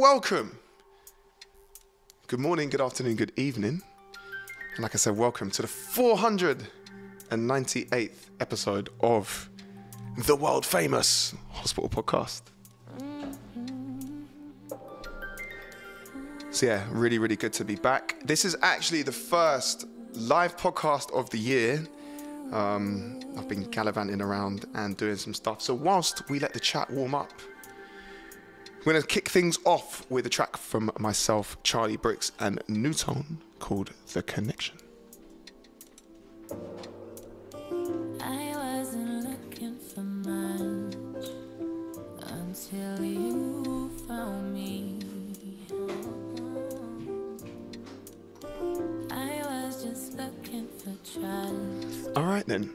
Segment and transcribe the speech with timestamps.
[0.00, 0.58] welcome.
[2.26, 3.82] Good morning, good afternoon, good evening.
[4.74, 9.50] And like I said, welcome to the 498th episode of
[10.16, 12.40] the world famous Hospital Podcast.
[16.50, 18.16] So, yeah, really, really good to be back.
[18.24, 21.86] This is actually the first live podcast of the year.
[22.52, 25.60] Um, I've been gallivanting around and doing some stuff.
[25.60, 27.34] So, whilst we let the chat warm up,
[28.84, 33.38] we're going to kick things off with a track from myself, Charli Brix, and Nu:Tone
[33.58, 34.78] called The Connection.
[38.20, 41.28] I wasn't looking for much
[42.22, 44.98] until you found me.
[49.10, 52.72] I was just looking for trust All right, then.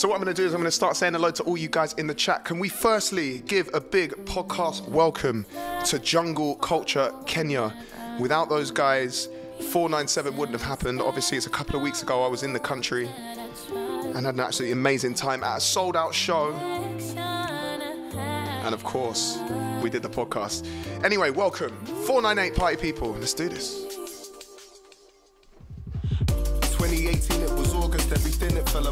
[0.00, 1.58] So what I'm going to do is I'm going to start saying hello to all
[1.58, 2.46] you guys in the chat.
[2.46, 5.44] Can we firstly give a big podcast welcome
[5.84, 7.74] to Jungle Culture Kenya?
[8.18, 11.02] Without those guys, 497 wouldn't have happened.
[11.02, 13.10] Obviously, it's a couple of weeks ago I was in the country
[13.74, 16.54] and had an absolutely amazing time at a sold out show.
[18.64, 19.38] And of course,
[19.82, 20.66] we did the podcast.
[21.04, 21.76] Anyway, welcome.
[22.06, 23.10] 498 party people.
[23.12, 23.89] Let's do this.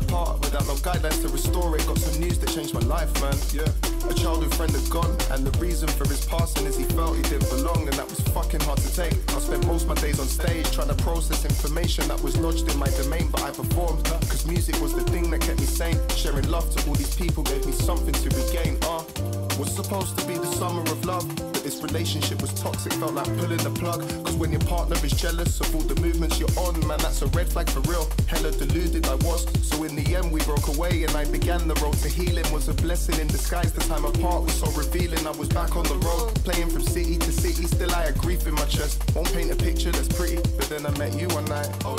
[0.09, 0.41] Apart.
[0.41, 3.37] Without no guidelines to restore it, got some news that changed my life, man.
[3.53, 4.11] Yeah.
[4.11, 7.23] A childhood friend had gone, and the reason for his passing is he felt he
[7.23, 9.15] didn't belong, and that was fucking hard to take.
[9.35, 12.79] I spent most my days on stage trying to process information that was lodged in
[12.79, 15.99] my domain, but I performed, cause music was the thing that kept me sane.
[16.17, 18.79] Sharing love to all these people gave me something to regain.
[18.83, 19.03] Uh,
[19.59, 23.27] was supposed to be the summer of love, but this relationship was toxic, felt like
[23.39, 24.01] pulling the plug.
[24.25, 27.27] Cause when your partner is jealous of all the movements you're on, man, that's a
[27.29, 28.09] red flag for real.
[28.27, 31.75] Hella deluded I was, so in the end we broke away and I began the
[31.77, 32.45] road to healing.
[32.53, 35.27] Was a blessing in disguise, the time apart was so revealing.
[35.27, 38.47] I was back on the road, playing from city to city, still I had grief
[38.47, 39.03] in my chest.
[39.15, 41.69] Won't paint a picture that's pretty, but then I met you one night.
[41.85, 41.97] Oh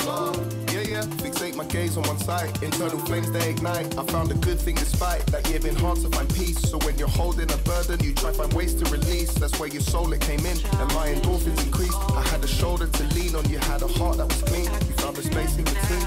[1.00, 2.62] yeah, yeah, fixate my gaze on one side.
[2.62, 3.96] Internal flames they ignite.
[3.98, 6.58] I found a good thing despite that year been hard to find peace.
[6.58, 9.32] So when you're holding a burden, you try find ways to release.
[9.34, 11.98] That's where your soul it came in, and my endorphins increased.
[12.10, 14.64] I had a shoulder to lean on, you had a heart that was clean.
[14.64, 16.06] You found the space in between.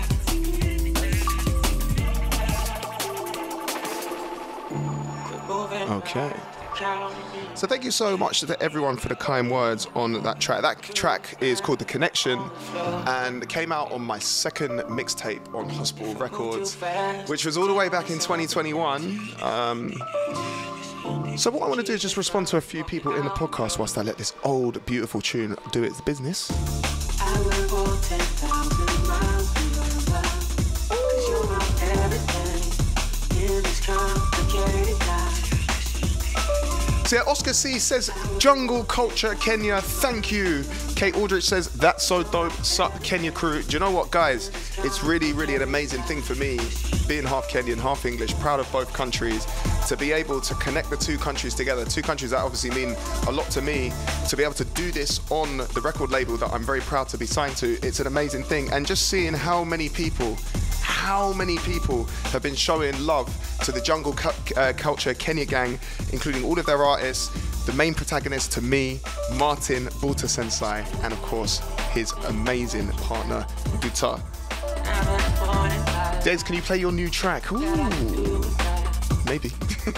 [5.90, 6.34] Okay.
[7.56, 10.62] So thank you so much to everyone for the kind words on that track.
[10.62, 12.40] That track is called The Connection
[13.08, 16.76] and came out on my second mixtape on Hospital Records,
[17.28, 19.20] which was all the way back in 2021.
[19.42, 19.94] Um,
[21.38, 23.30] so what I want to do is just respond to a few people in the
[23.30, 26.52] podcast whilst I let this old, beautiful tune do its business.
[37.14, 38.10] Yeah, Oscar C says
[38.40, 40.66] Jungle Culture Kenya, thank you.
[40.96, 42.52] Kate Aldrich says that's so dope.
[42.66, 43.62] Sup Kenya crew.
[43.62, 44.50] Do you know what, guys?
[44.80, 46.58] It's really, really an amazing thing for me,
[47.08, 49.46] being half Kenyan, half English, proud of both countries,
[49.88, 51.86] to be able to connect the two countries together.
[51.86, 52.96] Two countries that obviously mean
[53.28, 53.94] a lot to me.
[54.30, 57.20] To be able to do this on the record label that I'm very proud to
[57.20, 58.72] be signed to, it's an amazing thing.
[58.72, 60.36] And just seeing how many people
[60.84, 63.28] how many people have been showing love
[63.64, 65.80] to the Jungle Cu- uh, Culture Kenya gang,
[66.12, 67.30] including all of their artists,
[67.66, 69.00] the main protagonist to me,
[69.38, 71.60] Martin Bulta Sensei, and of course,
[71.92, 73.46] his amazing partner,
[73.80, 74.22] Duta.
[76.24, 77.52] Des, can you play your new track?
[77.52, 78.44] Ooh,
[79.26, 79.52] maybe.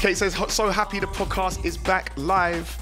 [0.00, 2.76] Kate says, so happy the podcast is back live.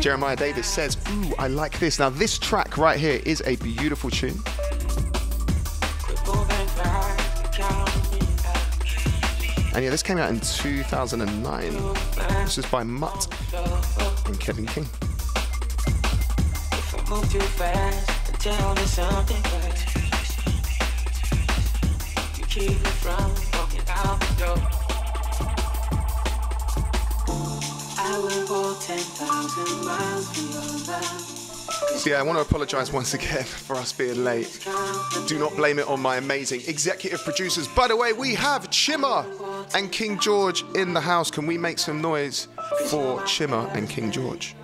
[0.00, 1.98] Jeremiah Davis says, Ooh, I like this.
[1.98, 4.38] Now, this track right here is a beautiful tune.
[9.74, 11.72] And yeah, this came out in 2009.
[12.44, 13.26] This is by Mutt
[14.26, 14.86] and Kevin King.
[22.48, 24.83] Keep me from walking out the door.
[31.96, 34.66] So yeah, I want to apologize once again for us being late.
[35.26, 37.66] Do not blame it on my amazing executive producers.
[37.66, 39.24] By the way, we have Chimmer
[39.74, 41.30] and King George in the house.
[41.30, 42.48] Can we make some noise
[42.88, 44.54] for Chimmer and King George?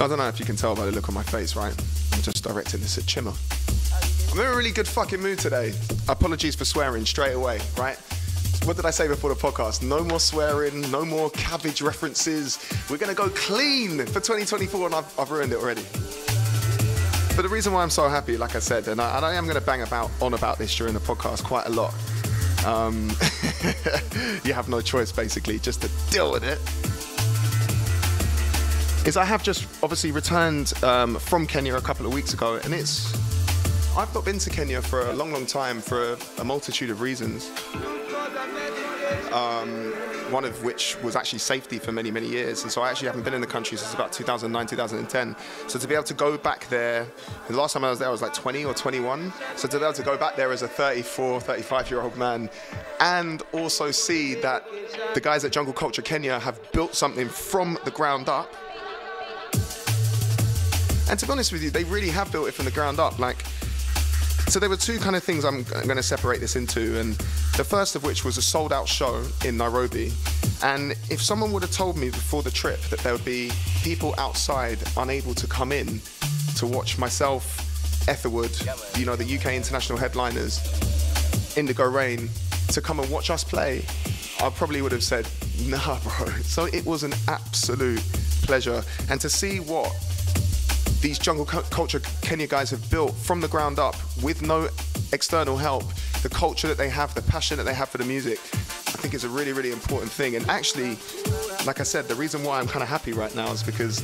[0.00, 1.74] So I don't know if you can tell by the look on my face, right?
[2.14, 3.34] I'm just directing this at Chimmer.
[4.32, 5.74] I'm in a really good fucking mood today.
[6.08, 7.98] Apologies for swearing straight away, right?
[8.64, 9.82] What did I say before the podcast?
[9.82, 12.58] No more swearing, no more cabbage references.
[12.88, 15.82] We're gonna go clean for 2024, and I've, I've ruined it already.
[17.36, 19.46] But the reason why I'm so happy, like I said, and I, and I am
[19.48, 21.92] to bang about on about this during the podcast quite a lot.
[22.64, 23.10] Um,
[24.44, 26.58] you have no choice, basically, just to deal with it.
[29.06, 32.74] Is I have just obviously returned um, from Kenya a couple of weeks ago, and
[32.74, 33.14] it's
[33.96, 37.00] I've not been to Kenya for a long, long time for a, a multitude of
[37.00, 37.50] reasons.
[39.32, 39.92] Um,
[40.30, 42.62] one of which was actually safety for many, many years.
[42.62, 45.36] And so I actually haven't been in the country since about 2009, 2010.
[45.66, 47.06] So to be able to go back there,
[47.48, 49.32] the last time I was there I was like 20 or 21.
[49.56, 52.48] So to be able to go back there as a 34, 35 year old man
[53.00, 54.64] and also see that
[55.14, 58.54] the guys at Jungle Culture Kenya have built something from the ground up.
[61.10, 63.18] And to be honest with you, they really have built it from the ground up.
[63.18, 63.42] Like,
[64.46, 67.14] so there were two kind of things I'm, I'm going to separate this into, and
[67.56, 70.12] the first of which was a sold out show in Nairobi.
[70.62, 73.50] And if someone would have told me before the trip that there would be
[73.82, 76.00] people outside unable to come in
[76.56, 77.66] to watch myself,
[78.08, 78.56] Etherwood,
[78.96, 80.60] you know, the UK international headliners,
[81.56, 82.30] Indigo Rain,
[82.68, 83.84] to come and watch us play,
[84.40, 85.28] I probably would have said,
[85.66, 86.26] nah, bro.
[86.42, 88.02] So it was an absolute
[88.42, 88.82] pleasure.
[89.10, 89.92] And to see what
[91.00, 94.68] these jungle culture Kenya guys have built from the ground up with no
[95.12, 95.84] external help.
[96.22, 99.14] The culture that they have, the passion that they have for the music, I think
[99.14, 100.36] is a really, really important thing.
[100.36, 100.98] And actually,
[101.66, 104.02] like I said, the reason why I'm kind of happy right now is because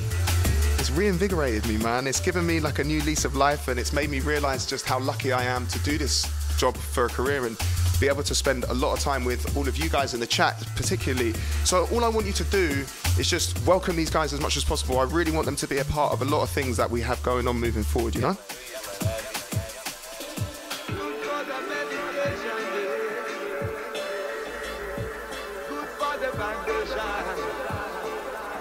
[0.78, 2.06] it's reinvigorated me, man.
[2.06, 4.86] It's given me like a new lease of life and it's made me realize just
[4.86, 6.26] how lucky I am to do this
[6.56, 7.58] job for a career and
[8.00, 10.26] be able to spend a lot of time with all of you guys in the
[10.26, 11.32] chat, particularly.
[11.64, 12.84] So, all I want you to do
[13.18, 14.98] is just welcome these guys as much as possible.
[14.98, 17.00] I really want them to be a part of a lot of things that we
[17.00, 18.36] have going on moving forward, you know?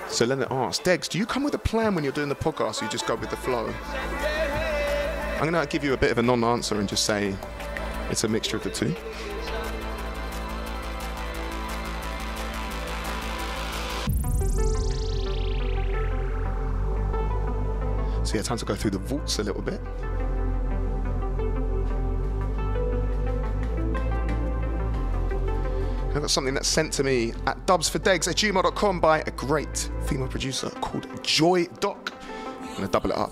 [0.07, 2.81] So Leonard asks, Degs, do you come with a plan when you're doing the podcast
[2.81, 3.67] or you just go with the flow?
[5.35, 7.35] I'm going to give you a bit of a non answer and just say
[8.09, 8.95] it's a mixture of the two.
[18.35, 19.79] So yeah, time to go through the vaults a little bit.
[26.13, 30.27] I've got something that's sent to me at dubsfordegs at gmail.com by a great female
[30.27, 32.13] producer called Joy Doc.
[32.61, 33.31] I'm gonna double it up.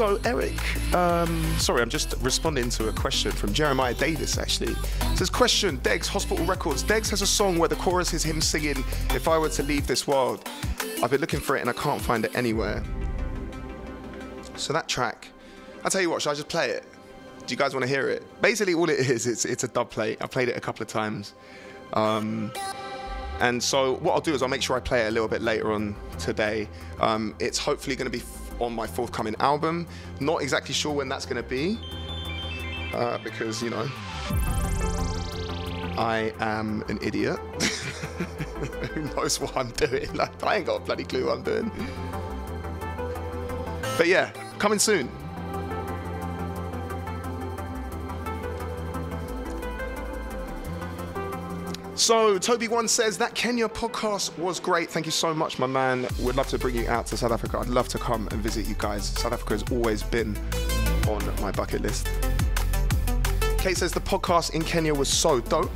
[0.00, 4.72] So, Eric, um, sorry, I'm just responding to a question from Jeremiah Davis, actually.
[4.72, 6.82] It says, Question Degs, Hospital Records.
[6.82, 9.86] Degs has a song where the chorus is him singing, If I Were to Leave
[9.86, 10.48] This World.
[11.02, 12.82] I've been looking for it and I can't find it anywhere.
[14.56, 15.28] So, that track,
[15.84, 16.86] I'll tell you what, should I just play it?
[17.46, 18.22] Do you guys want to hear it?
[18.40, 20.16] Basically, all it is, it's, it's a dub plate.
[20.22, 21.34] I played it a couple of times.
[21.92, 22.52] Um,
[23.40, 25.42] and so what I'll do is I'll make sure I play it a little bit
[25.42, 26.70] later on today.
[27.00, 28.24] Um, it's hopefully going to be
[28.60, 29.86] on my forthcoming album.
[30.20, 31.78] Not exactly sure when that's going to be
[32.94, 33.88] uh, because you know
[35.98, 37.38] I am an idiot.
[38.94, 40.12] Who knows what I'm doing?
[40.14, 41.70] Like I ain't got a bloody clue what I'm doing.
[43.96, 45.10] But yeah, coming soon.
[52.00, 54.88] So Toby One says that Kenya podcast was great.
[54.88, 56.08] Thank you so much, my man.
[56.22, 57.58] We'd love to bring you out to South Africa.
[57.58, 59.04] I'd love to come and visit you guys.
[59.04, 60.34] South Africa has always been
[61.06, 62.08] on my bucket list.
[63.58, 65.70] Kate says the podcast in Kenya was so dope.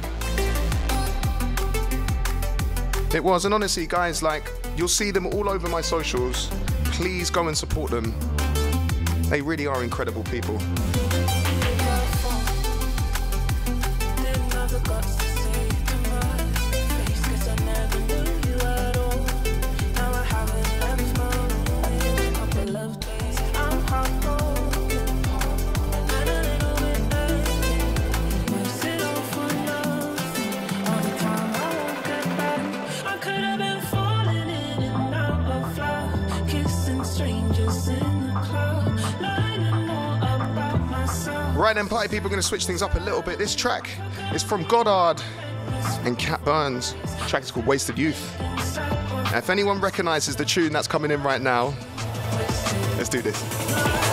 [3.15, 6.49] It was, and honestly, guys, like you'll see them all over my socials.
[6.85, 8.15] Please go and support them.
[9.29, 10.59] They really are incredible people.
[41.85, 43.37] Then, party people, are going to switch things up a little bit.
[43.37, 43.91] This track
[44.33, 45.23] is from Goddard
[46.07, 46.95] and Cat Burns.
[46.95, 48.35] The track is called Wasted Youth.
[48.41, 51.75] Now, if anyone recognizes the tune that's coming in right now,
[52.97, 54.04] let's do this.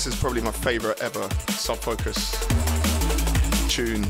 [0.00, 2.30] This is probably my favorite ever Sub Focus
[3.68, 4.02] tune.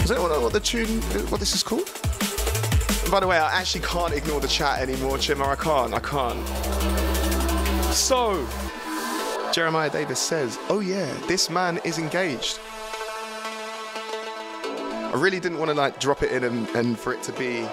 [0.00, 1.84] Is that what, what the tune, what this is called?
[3.10, 5.44] By the way, I actually can't ignore the chat anymore, Chimmer.
[5.44, 6.48] I can't, I can't.
[7.94, 8.48] So,
[9.52, 12.58] Jeremiah Davis says, Oh, yeah, this man is engaged.
[14.64, 17.68] I really didn't want to like drop it in and, and for it to be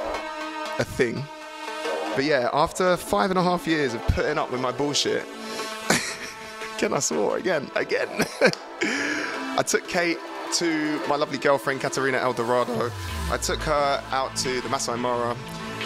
[0.78, 1.24] a thing.
[2.16, 5.26] But yeah, after five and a half years of putting up with my bullshit,
[6.78, 8.10] again, I swore again, again.
[9.58, 10.18] I took Kate
[10.56, 12.92] to my lovely girlfriend, Katerina Eldorado.
[13.32, 15.36] I took her out to the Masai Mara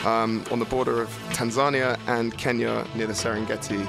[0.05, 3.88] um, on the border of Tanzania and Kenya near the Serengeti.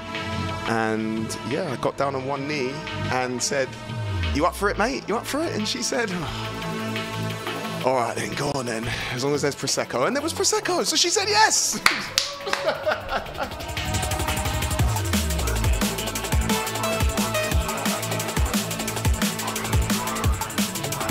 [0.69, 2.73] And yeah, I got down on one knee
[3.11, 3.69] and said,
[4.35, 5.09] You up for it, mate?
[5.09, 5.55] You up for it?
[5.55, 6.11] And she said,
[7.85, 10.07] All right, then, go on then, as long as there's Prosecco.
[10.07, 11.81] And there was Prosecco, so she said yes.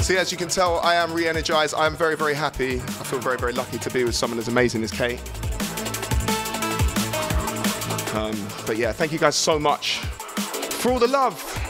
[0.09, 1.75] See, as you can tell, I am re-energized.
[1.75, 2.77] I am very, very happy.
[2.77, 5.19] I feel very, very lucky to be with someone as amazing as Kate.
[8.15, 8.35] Um,
[8.65, 11.68] but yeah, thank you guys so much for all the love.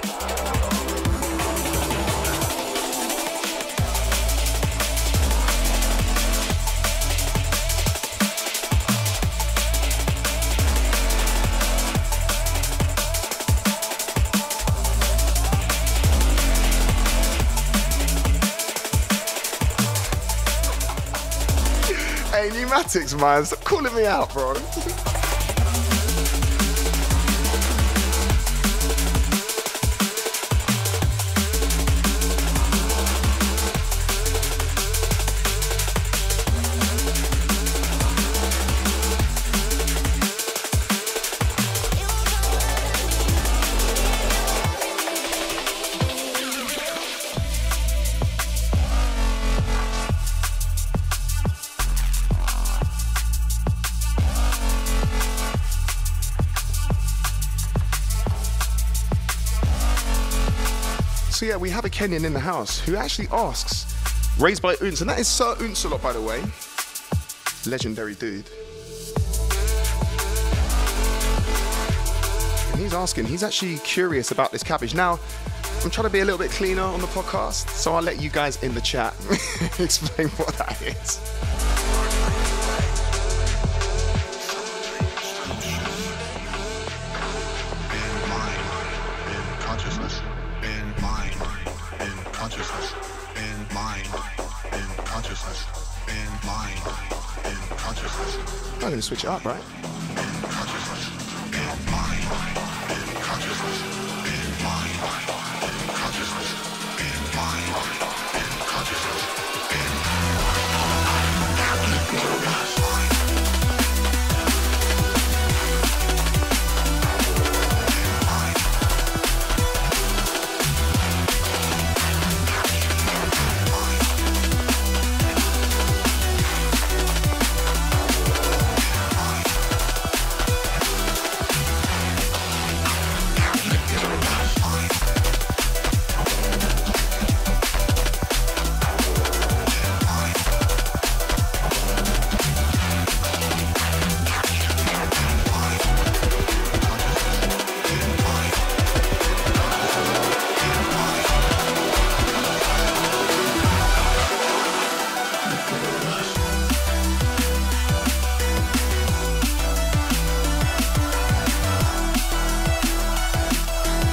[22.89, 24.55] Pneumatics, man, stop calling me out, bro.
[61.69, 63.85] we have a Kenyan in the house who actually asks,
[64.39, 66.41] raised by Unz, and that is Sir Unsalot, by the way.
[67.69, 68.49] Legendary dude.
[72.71, 74.95] And he's asking, he's actually curious about this cabbage.
[74.95, 75.19] Now,
[75.83, 78.31] I'm trying to be a little bit cleaner on the podcast, so I'll let you
[78.31, 79.13] guys in the chat
[79.79, 81.19] explain what that is.
[99.09, 99.78] Switch it up, right?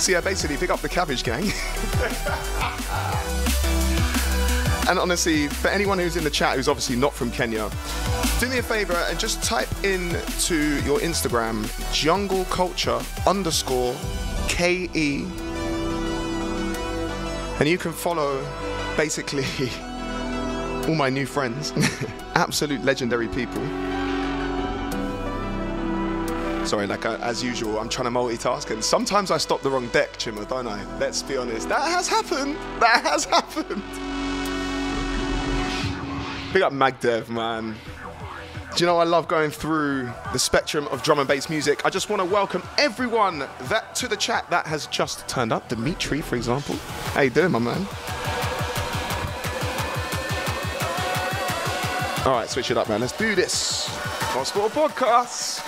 [0.06, 1.42] So yeah, basically pick up the cabbage gang.
[4.88, 7.68] and honestly, for anyone who's in the chat who's obviously not from Kenya,
[8.38, 13.96] do me a favor and just type in to your Instagram jungle culture underscore
[14.46, 15.26] KE.
[17.58, 18.46] And you can follow
[18.96, 19.44] basically
[20.86, 21.72] all my new friends,
[22.36, 23.95] absolute legendary people.
[26.66, 29.86] Sorry, like uh, as usual, I'm trying to multitask, and sometimes I stop the wrong
[29.90, 30.82] deck, Chimmer, don't I?
[30.98, 31.68] Let's be honest.
[31.68, 32.56] That has happened.
[32.80, 33.82] That has happened.
[36.52, 37.76] Big up Magdev, man.
[38.74, 41.86] Do you know I love going through the spectrum of drum and bass music?
[41.86, 45.68] I just want to welcome everyone that to the chat that has just turned up.
[45.68, 46.74] Dimitri, for example.
[47.14, 47.86] How you doing, my man?
[52.26, 53.02] All right, switch it up, man.
[53.02, 53.86] Let's do this.
[53.86, 55.65] Hospital Podcast.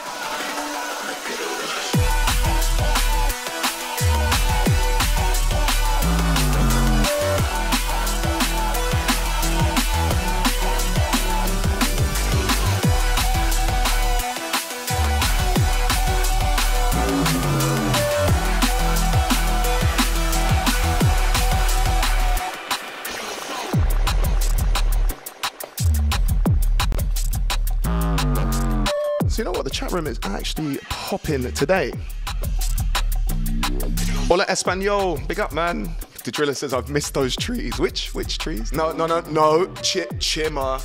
[29.89, 31.93] Chat room is actually popping today.
[34.27, 35.89] Hola Espanol, big up, man.
[36.25, 37.79] The driller says I've missed those trees.
[37.79, 38.73] Which which trees?
[38.73, 39.67] No, no, no, no.
[39.77, 40.79] Ch- chimmer.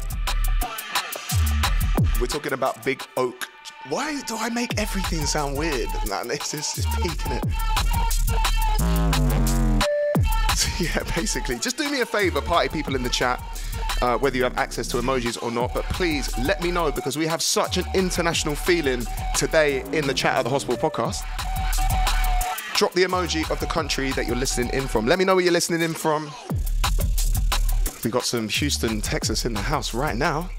[2.21, 3.47] We're talking about big oak.
[3.89, 5.89] Why do I make everything sound weird?
[6.05, 7.43] It's just it's peaking it.
[10.55, 13.41] So yeah, basically, just do me a favor, party people in the chat,
[14.03, 17.17] uh, whether you have access to emojis or not, but please let me know because
[17.17, 19.01] we have such an international feeling
[19.37, 21.23] today in the chat of the Hospital Podcast.
[22.75, 25.05] Drop the emoji of the country that you're listening in from.
[25.05, 26.29] Let me know where you're listening in from.
[28.03, 30.49] We got some Houston, Texas in the house right now.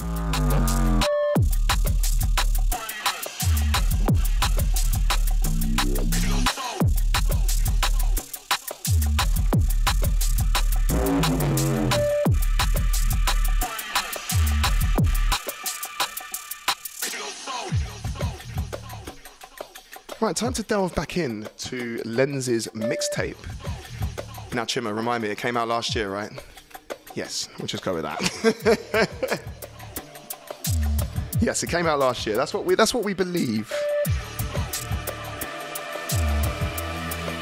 [20.34, 23.36] Right, time to delve back in to Lens's mixtape.
[24.52, 26.28] Now, Chimmer, remind me, it came out last year, right?
[27.14, 29.40] Yes, we'll just go with that.
[31.40, 32.34] yes, it came out last year.
[32.34, 32.74] That's what we.
[32.74, 33.72] That's what we believe.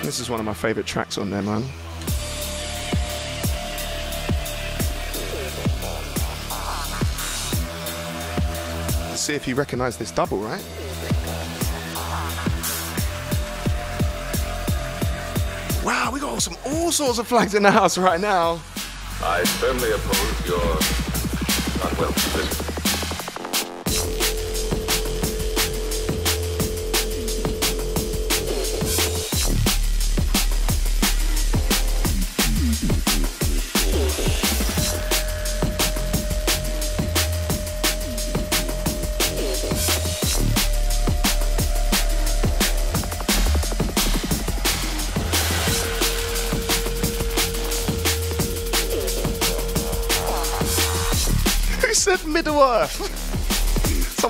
[0.02, 1.62] This is one of my favorite tracks on there, man.
[9.16, 10.81] See if you recognize this double, right?
[16.32, 18.52] Got some all sorts of flags in the house right now.
[19.22, 22.71] I firmly oppose your unwelcome visit.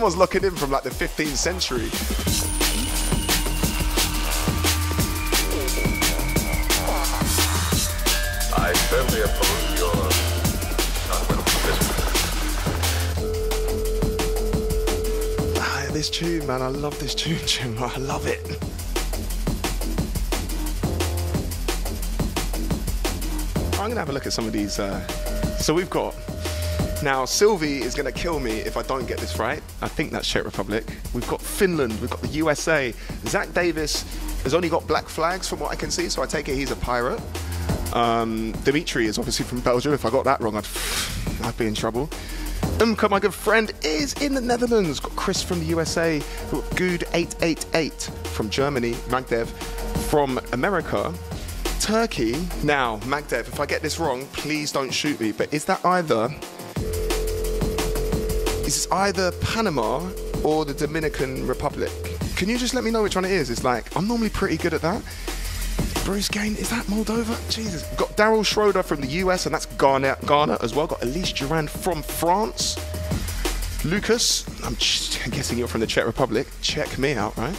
[0.03, 1.87] Someone's looking in from like the 15th century.
[8.53, 9.95] I firmly oppose your
[11.07, 11.55] unwelcome.
[15.61, 17.79] Ah, this tune, man, I love this tune, Jim.
[17.79, 18.45] I love it.
[23.79, 24.81] I'm gonna have a look at some of these.
[24.81, 25.07] Uh...
[25.59, 26.17] So we've got
[27.03, 29.62] now Sylvie is gonna kill me if I don't get this right.
[29.81, 30.85] I think that's Czech Republic.
[31.15, 32.01] We've got Finland.
[32.01, 32.95] We've got the USA.
[33.27, 34.05] Zach Davis
[34.43, 36.71] has only got black flags from what I can see, so I take it he's
[36.71, 37.21] a pirate.
[37.93, 39.93] Um, Dimitri is obviously from Belgium.
[39.93, 40.67] If I got that wrong, I'd,
[41.43, 42.09] I'd be in trouble.
[42.79, 44.99] Umka, my good friend, is in the Netherlands.
[44.99, 46.21] Got Chris from the USA.
[46.51, 48.93] Got Good888 from Germany.
[49.09, 49.47] Magdev
[50.09, 51.12] from America.
[51.81, 52.37] Turkey.
[52.62, 55.33] Now, Magdev, if I get this wrong, please don't shoot me.
[55.33, 56.35] But is that either.
[58.72, 60.08] Is this either Panama
[60.42, 61.90] or the Dominican Republic?
[62.37, 63.50] Can you just let me know which one it is?
[63.50, 65.02] It's like, I'm normally pretty good at that.
[66.06, 67.37] Bruce Gain, is that Moldova?
[67.50, 67.82] Jesus.
[67.96, 70.87] Got Daryl Schroeder from the US, and that's Ghana, Ghana as well.
[70.87, 72.78] Got Elise Durand from France.
[73.85, 74.72] Lucas, I'm
[75.30, 76.46] guessing you're from the Czech Republic.
[76.62, 77.54] Check me out, right?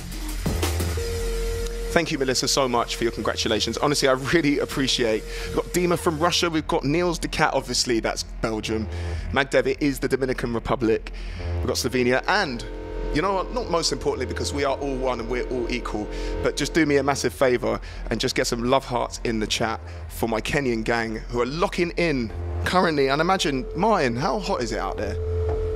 [1.94, 3.78] Thank you, Melissa, so much for your congratulations.
[3.78, 5.24] Honestly, I really appreciate.
[5.46, 6.50] We've got Dima from Russia.
[6.50, 8.88] We've got Niels de Cat, obviously, that's Belgium.
[9.32, 11.12] Magdev is the Dominican Republic.
[11.58, 12.24] We've got Slovenia.
[12.28, 12.66] And,
[13.14, 16.08] you know what, not most importantly, because we are all one and we're all equal,
[16.42, 17.80] but just do me a massive favor
[18.10, 19.80] and just get some love hearts in the chat
[20.10, 22.32] for my Kenyan gang who are locking in
[22.66, 23.10] currently.
[23.10, 25.16] And imagine, Martin, how hot is it out there?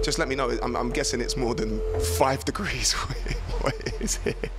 [0.02, 0.50] Just let me know.
[0.64, 1.80] I'm, I'm guessing it's more than
[2.18, 2.94] five degrees.
[3.62, 4.50] what is it?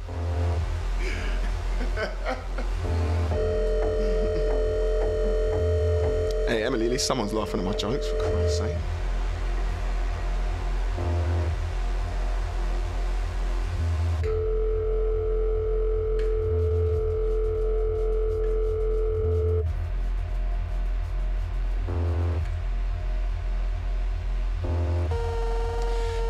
[6.48, 8.74] Hey, Emily, at least someone's laughing at my jokes, for Christ's sake.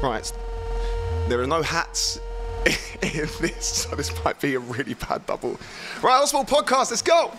[0.02, 0.32] Right,
[1.28, 2.18] there are no hats
[3.02, 5.60] in this, so this might be a really bad double.
[6.02, 7.32] Right, Hospital Podcast, let's go!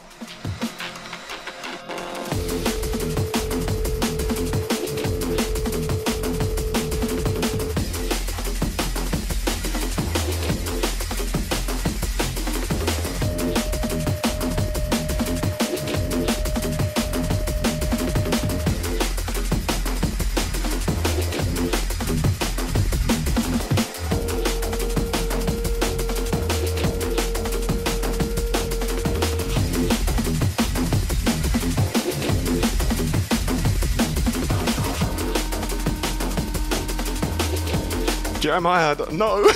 [38.59, 39.41] Jeremiah, I don't know.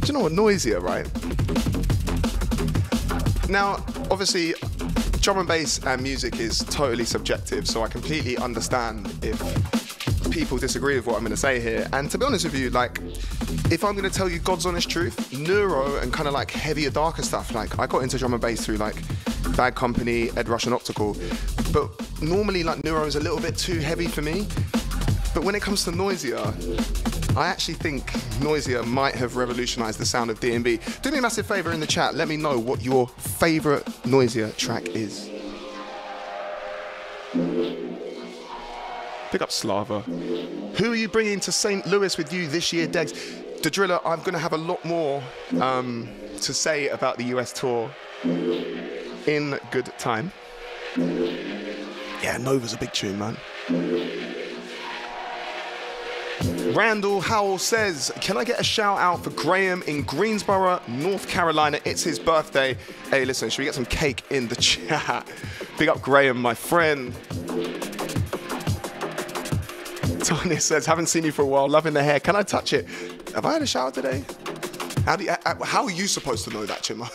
[0.00, 1.06] Do you know what Noisia, right?
[3.50, 4.54] Now, obviously,
[5.20, 9.38] drum and bass and music is totally subjective, so I completely understand if
[10.30, 11.88] people disagree with what I'm going to say here.
[11.92, 12.87] And to be honest with you, like,
[13.70, 16.90] if I'm going to tell you God's honest truth, neuro and kind of like heavier,
[16.90, 18.96] darker stuff, like, I got into drum and bass through like
[19.56, 21.16] Bad Company, Ed Rush, and Optical.
[21.72, 21.90] But
[22.22, 24.46] normally, like, neuro is a little bit too heavy for me.
[25.34, 30.30] But when it comes to Noisia, I actually think Noisia might have revolutionized the sound
[30.30, 30.80] of D&B.
[31.02, 32.14] Do me a massive favor in the chat.
[32.14, 35.30] Let me know what your favorite Noisia track is.
[39.30, 40.00] Pick up Slava.
[40.00, 41.86] Who are you bringing to St.
[41.86, 43.44] Louis with you this year, Degs?
[43.62, 45.22] The Driller, I'm going to have a lot more
[45.60, 46.08] um,
[46.42, 47.90] to say about the US tour
[49.26, 50.30] in good time.
[50.96, 53.36] Yeah, Nova's a big tune, man.
[56.72, 61.80] Randall Howell says, Can I get a shout out for Graham in Greensboro, North Carolina?
[61.84, 62.76] It's his birthday.
[63.10, 65.26] Hey, listen, should we get some cake in the chat?
[65.78, 67.12] Big up Graham, my friend.
[70.22, 72.20] Tony says, Haven't seen you for a while, loving the hair.
[72.20, 72.86] Can I touch it?
[73.38, 74.24] Have I had a shower today?
[75.04, 77.08] How, do you, how are you supposed to know that, Chima?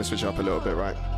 [0.00, 1.09] Going to switch it up a little bit, right?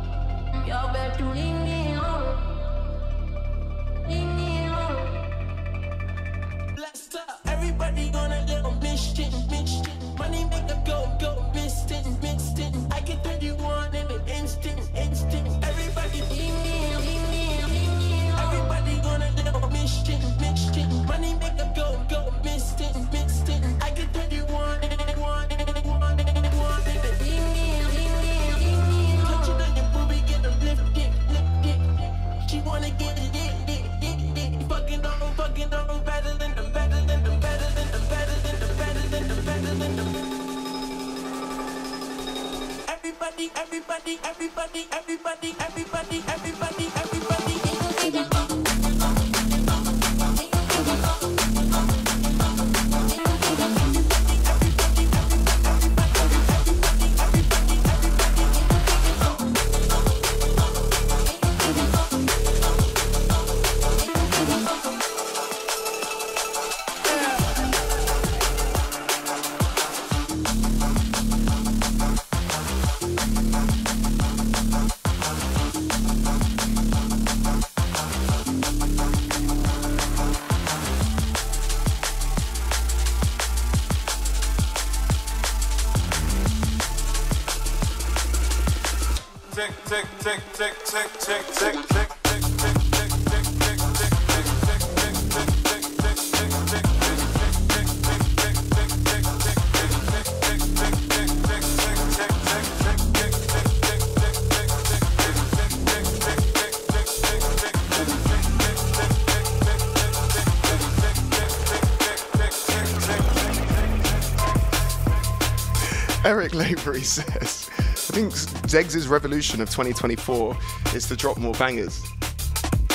[116.63, 118.33] Says, I think
[118.69, 120.57] Zeg's revolution of 2024
[120.95, 122.01] is to drop more bangers.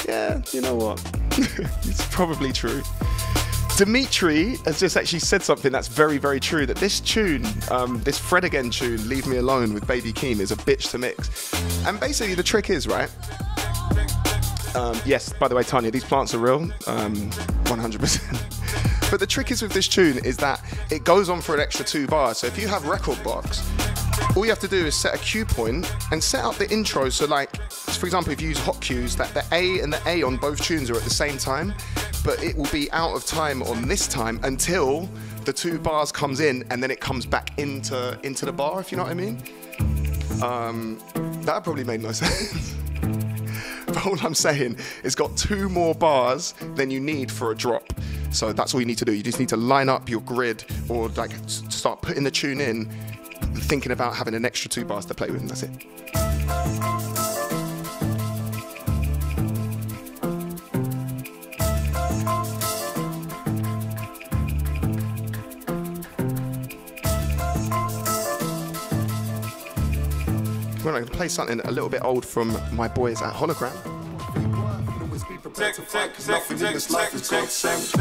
[0.07, 1.03] Yeah, you know what?
[1.33, 2.83] it's probably true.
[3.77, 6.67] Dimitri has just actually said something that's very, very true.
[6.67, 10.51] That this tune, um, this Fred again tune, "Leave Me Alone" with Baby Keem, is
[10.51, 11.53] a bitch to mix.
[11.87, 13.11] And basically, the trick is right.
[14.75, 17.31] Um, yes, by the way, Tanya, these plants are real, um,
[17.65, 18.58] 100%.
[19.11, 21.85] But the trick is with this tune is that it goes on for an extra
[21.85, 22.39] two bars.
[22.39, 25.91] So if you have Rekordbox, all you have to do is set a cue point
[26.13, 27.09] and set up the intro.
[27.09, 30.23] So, like, for example, if you use hot cues, that the A and the A
[30.23, 31.75] on both tunes are at the same time,
[32.25, 35.09] but it will be out of time on this time until
[35.45, 38.81] the two bars comes in and then it comes back into into the bar.
[38.81, 39.43] If you know what I mean.
[40.43, 41.01] Um,
[41.43, 42.75] that probably made no sense.
[43.89, 47.93] But all I'm saying is got two more bars than you need for a drop.
[48.31, 49.13] So that's all you need to do.
[49.13, 52.91] You just need to line up your grid or like start putting the tune in,
[53.55, 56.98] thinking about having an extra two bars to play with, and that's it.
[70.89, 73.75] We're going to play something a little bit old from my boys at Hologram.
[77.51, 77.93] Sent.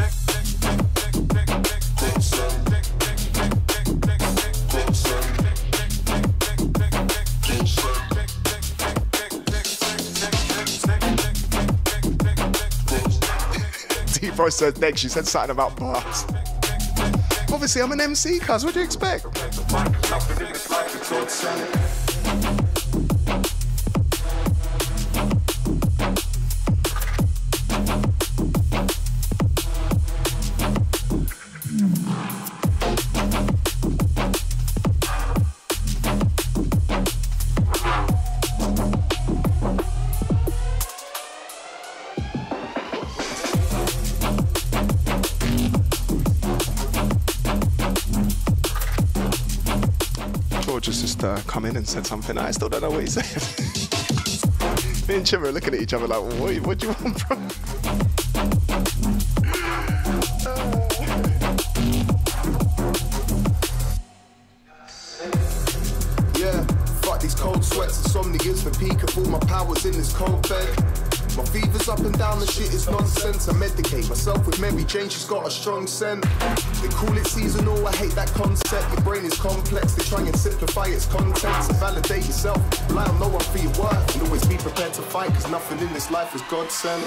[14.14, 16.24] T-Bro said next, she said something about bars.
[17.52, 18.64] Obviously, I'm an MC, cuz.
[18.64, 19.26] What do you expect?
[51.68, 52.38] In and said something.
[52.38, 53.24] I still don't know what he said.
[55.08, 57.42] Me and Chim are looking at each other like, what, what do you want from?
[66.38, 66.62] Yeah,
[67.02, 70.76] fuck these cold sweats, insomnia's the peak of all my powers in this cold bed.
[71.36, 73.48] My fever's up and down, the shit is nonsense.
[73.48, 76.24] I medicate myself with Mary Jane, she's got a strong scent.
[76.82, 78.92] They call it seasonal, I hate that concept.
[78.92, 81.68] Your brain is complex, they try and simplify its contents.
[81.78, 84.14] Validate yourself, rely on no one for your worth.
[84.14, 87.04] And always be prepared to fight, cause nothing in this life is God sent.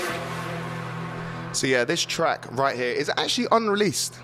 [1.53, 4.17] So yeah, this track right here is actually unreleased.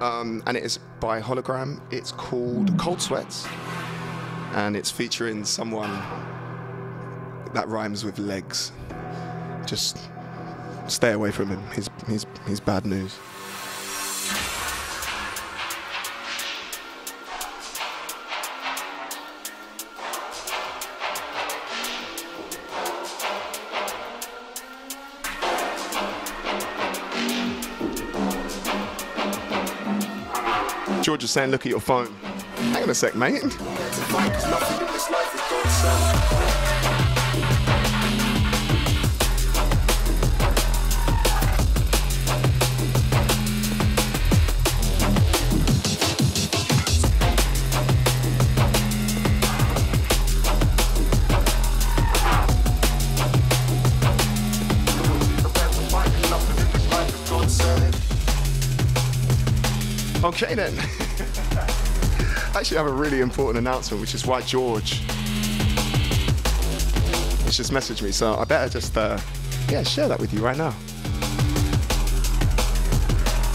[0.00, 1.80] Um, and it is by Hologram.
[1.90, 3.46] It's called Cold Sweats.
[4.52, 5.90] And it's featuring someone
[7.54, 8.72] that rhymes with legs.
[9.66, 9.98] Just
[10.88, 11.62] stay away from him.
[11.74, 13.18] He's, he's, he's bad news.
[31.02, 32.12] George is saying, look at your phone.
[32.72, 33.42] Hang on a sec, mate.
[60.40, 60.72] Okay then.
[62.54, 65.00] I actually, have a really important announcement, which is why George
[67.42, 68.12] has just messaged me.
[68.12, 69.18] So I better just, uh,
[69.68, 70.72] yeah, share that with you right now.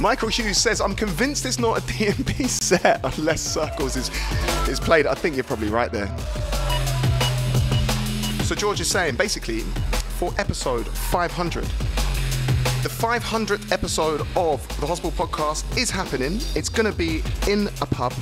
[0.01, 4.11] Michael Hughes says, I'm convinced it's not a DMP set unless Circles is,
[4.67, 5.07] is played.
[5.07, 6.13] I think you're probably right there.
[8.43, 9.61] So George is saying, basically,
[10.19, 11.92] for episode 500, the
[13.03, 16.39] 500th episode of the Hospital Podcast is happening.
[16.55, 18.13] It's going to be in a pub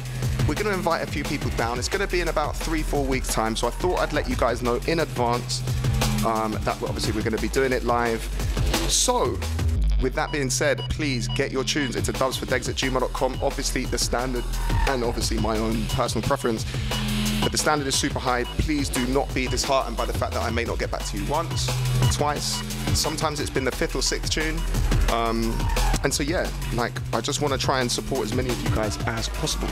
[0.47, 1.77] we're going to invite a few people down.
[1.77, 3.55] It's going to be in about three, four weeks' time.
[3.55, 5.61] So I thought I'd let you guys know in advance
[6.25, 8.21] um, that obviously we're going to be doing it live.
[8.89, 9.37] So,
[10.01, 13.39] with that being said, please get your tunes into dubsfordegs at gmail.com.
[13.41, 14.43] Obviously, the standard
[14.89, 16.65] and obviously my own personal preference.
[17.41, 18.43] But the standard is super high.
[18.57, 21.17] Please do not be disheartened by the fact that I may not get back to
[21.17, 21.69] you once,
[22.15, 22.80] twice.
[22.95, 24.59] Sometimes it's been the fifth or sixth tune.
[25.11, 25.57] Um,
[26.03, 28.69] and so, yeah, like, I just want to try and support as many of you
[28.75, 29.67] guys as possible.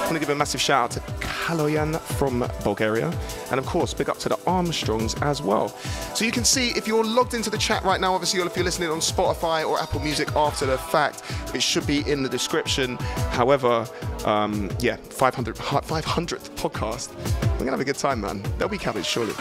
[0.00, 3.12] I want to give a massive shout out to Kaloyan from Bulgaria.
[3.50, 5.68] And of course, big up to the Armstrongs as well.
[6.14, 8.64] So you can see if you're logged into the chat right now, obviously, if you're
[8.64, 11.22] listening on Spotify or Apple Music after the fact,
[11.54, 12.96] it should be in the description.
[13.30, 13.86] However,
[14.24, 17.14] um, yeah, 500, 500th podcast.
[17.52, 18.42] We're to have a good time, man.
[18.58, 19.34] There'll be cabbage, surely.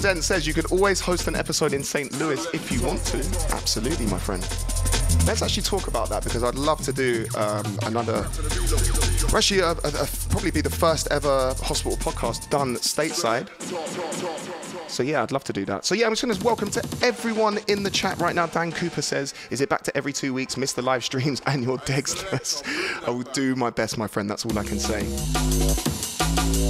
[0.00, 2.12] Dent says you could always host an episode in St.
[2.18, 3.18] Louis if you want to.
[3.52, 4.42] Absolutely, my friend.
[5.26, 8.26] Let's actually talk about that because I'd love to do um, another.
[9.34, 13.48] Actually, uh, uh, uh, probably be the first ever hospital podcast done stateside.
[14.88, 15.84] So yeah, I'd love to do that.
[15.84, 18.46] So yeah, I'm just going to welcome to everyone in the chat right now.
[18.46, 20.56] Dan Cooper says, "Is it back to every two weeks?
[20.56, 22.62] Miss the live streams and your Dexters."
[23.06, 24.30] I will do my best, my friend.
[24.30, 26.07] That's all I can say.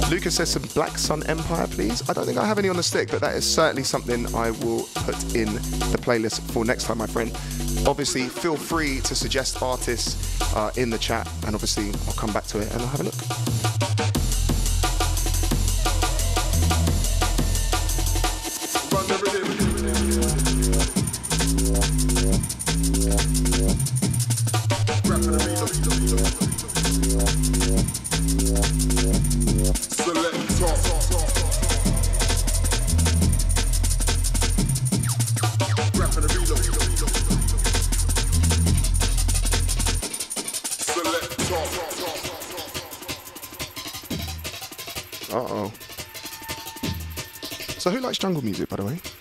[0.09, 2.07] Lucas says some Black Sun Empire, please.
[2.09, 4.51] I don't think I have any on the stick, but that is certainly something I
[4.51, 7.31] will put in the playlist for next time, my friend.
[7.87, 12.45] Obviously, feel free to suggest artists uh, in the chat, and obviously, I'll come back
[12.45, 14.18] to it and I'll have a look.
[48.21, 48.41] So, who
[48.83, 49.18] likes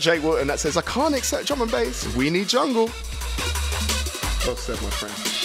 [0.00, 2.14] Jake Wharton that says, I can't accept drum and bass.
[2.16, 2.86] We need jungle.
[4.46, 5.43] Well said, my friend.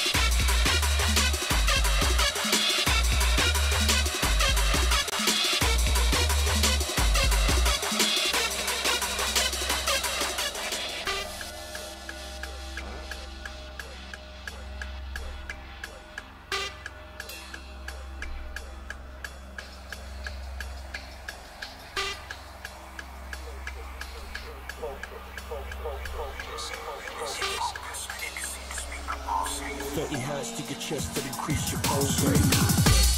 [30.70, 33.09] Your chest to increase your pulse rate.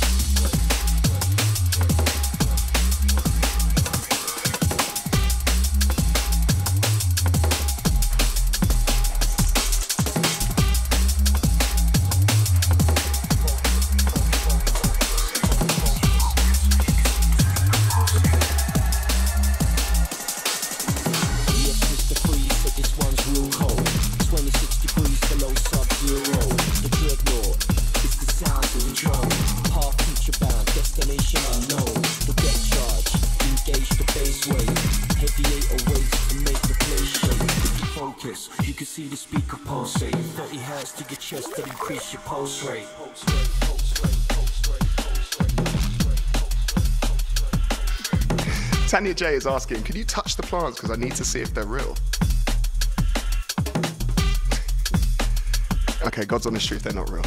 [49.02, 51.56] Tanya J is asking, can you touch the plants because I need to see if
[51.56, 51.98] they're real.
[56.06, 57.24] okay, God's honest truth, they're not real.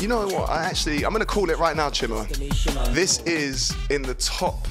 [0.00, 0.50] You the the know what?
[0.50, 2.26] I actually, I'm gonna call it right now, Chima.
[2.92, 4.66] This is in the top.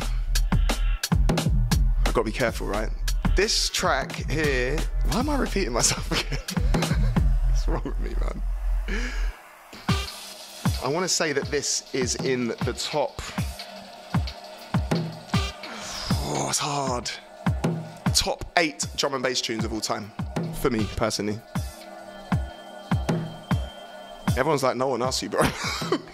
[2.14, 2.90] Got to be careful, right?
[3.36, 4.78] This track here.
[5.10, 6.40] Why am I repeating myself again?
[7.50, 8.44] What's wrong with me, man?
[10.84, 13.20] I want to say that this is in the top.
[16.36, 17.10] Oh, it's hard.
[18.14, 20.12] Top eight drum and bass tunes of all time,
[20.62, 21.40] for me personally.
[24.38, 25.42] Everyone's like, no one asked you, bro.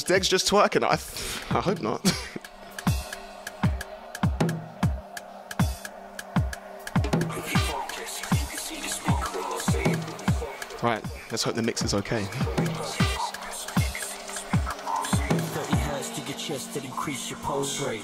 [0.00, 0.82] Was Degs just twerking?
[0.82, 0.96] I,
[1.54, 2.00] I hope not.
[10.82, 12.22] Right, let's hope the mix is okay.
[12.22, 12.32] 30
[15.76, 18.00] hertz to your chest to increase your pulse rate.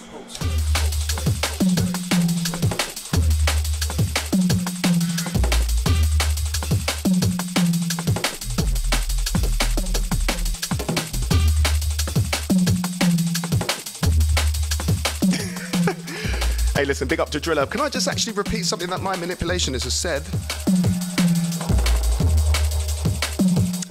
[16.77, 17.65] Hey, listen, big up to Driller.
[17.65, 20.23] Can I just actually repeat something that my manipulationist has said?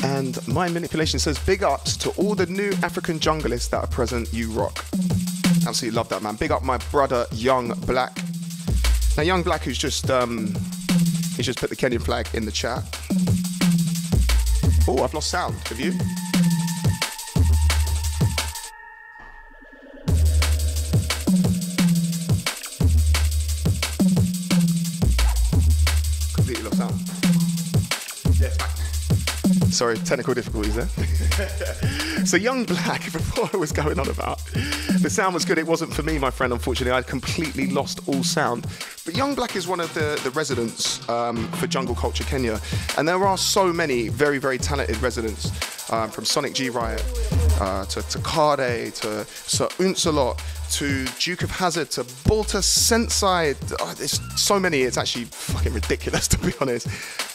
[0.03, 4.31] And my manipulation says, big ups to all the new African junglists that are present,
[4.31, 4.86] you rock.
[5.65, 6.36] Absolutely love that, man.
[6.36, 8.15] Big up my brother, Young Black.
[9.17, 10.53] Now, Young Black, who's just, um,
[11.36, 12.83] he's just put the Kenyan flag in the chat.
[14.88, 15.55] Oh, I've lost sound.
[15.69, 15.91] Have you?
[29.76, 30.88] Sorry, technical difficulties there.
[32.26, 34.41] so Young Black, before I was going on about,
[35.01, 35.57] the sound was good.
[35.57, 36.53] It wasn't for me, my friend.
[36.53, 38.67] Unfortunately, I completely lost all sound.
[39.03, 42.61] But Young Black is one of the, the residents um, for Jungle Culture Kenya,
[42.97, 45.51] and there are so many very, very talented residents
[45.91, 47.03] um, from Sonic G Riot
[47.59, 50.39] uh, to, to Kade to Sir Unsalot
[50.72, 53.55] to Duke of Hazard to Balta Sensei.
[53.80, 56.88] Oh, there's so many, it's actually fucking ridiculous to be honest.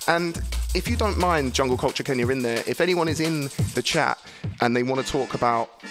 [0.08, 0.40] And
[0.74, 4.18] if you don't mind Jungle Culture Kenya in there, if anyone is in the chat
[4.60, 5.82] and they want to talk about,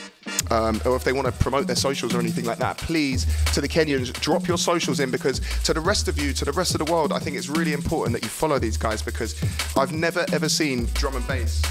[0.52, 3.62] um, or if they want to promote their socials or anything like that, please, to
[3.62, 6.76] the Kenyans, drop your socials in because to the rest of you, to the rest
[6.76, 9.36] of the world, I think it's really important that you follow these guys because
[9.78, 11.62] I've never ever seen drum and bass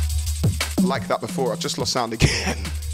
[0.82, 1.52] like that before.
[1.52, 2.58] I've just lost sound again.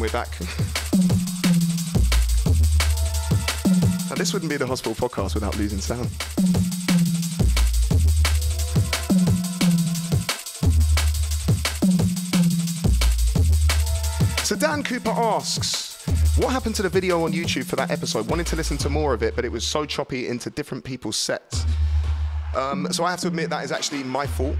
[0.00, 0.40] and we're back.
[4.08, 6.08] now, this wouldn't be the hospital podcast without losing sound.
[14.44, 16.04] So Dan Cooper asks,
[16.36, 18.26] what happened to the video on YouTube for that episode?
[18.28, 21.16] Wanted to listen to more of it, but it was so choppy into different people's
[21.16, 21.66] sets.
[22.56, 24.56] Um, so I have to admit that is actually my fault.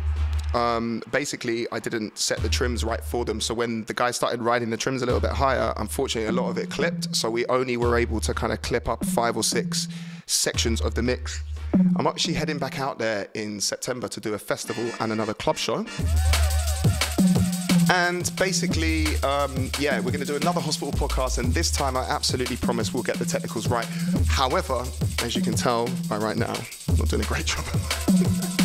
[0.55, 3.41] Um, basically, I didn't set the trims right for them.
[3.41, 6.51] So when the guy started riding the trims a little bit higher, unfortunately, a lot
[6.51, 7.15] of it clipped.
[7.15, 9.89] So we only were able to kind of clip up five or six
[10.27, 11.43] sections of the mix.
[11.97, 15.57] I'm actually heading back out there in September to do a festival and another club
[15.57, 15.87] show.
[17.93, 22.03] And basically, um, yeah, we're going to do another hospital podcast, and this time I
[22.03, 23.87] absolutely promise we'll get the technicals right.
[24.29, 24.85] However,
[25.25, 26.55] as you can tell by right now,
[26.89, 27.65] I'm not doing a great job.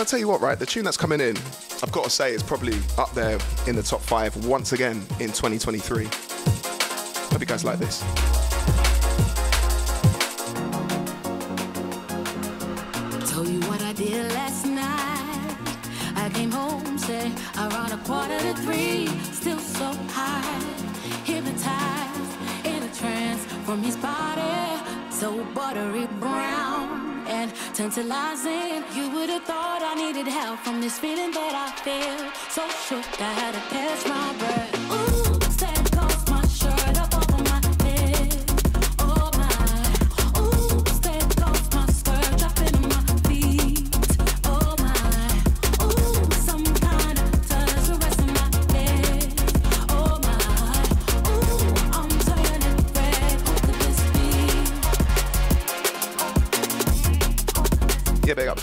[0.00, 0.58] I'll tell you what, right?
[0.58, 1.36] The tune that's coming in,
[1.82, 5.28] I've got to say, is probably up there in the top five once again in
[5.28, 6.04] 2023.
[6.04, 8.00] Hope you guys like this.
[13.30, 15.56] Tell you what I did last night.
[16.16, 16.96] I came home,
[17.58, 20.64] around a quarter to three, still so high,
[21.24, 24.40] hypnotized in a trance from his body.
[25.54, 26.79] watery brown and
[27.80, 28.84] tantalizing.
[28.94, 32.30] You would have thought I needed help from this feeling that I feel.
[32.50, 34.79] So shook, I had to catch my breath.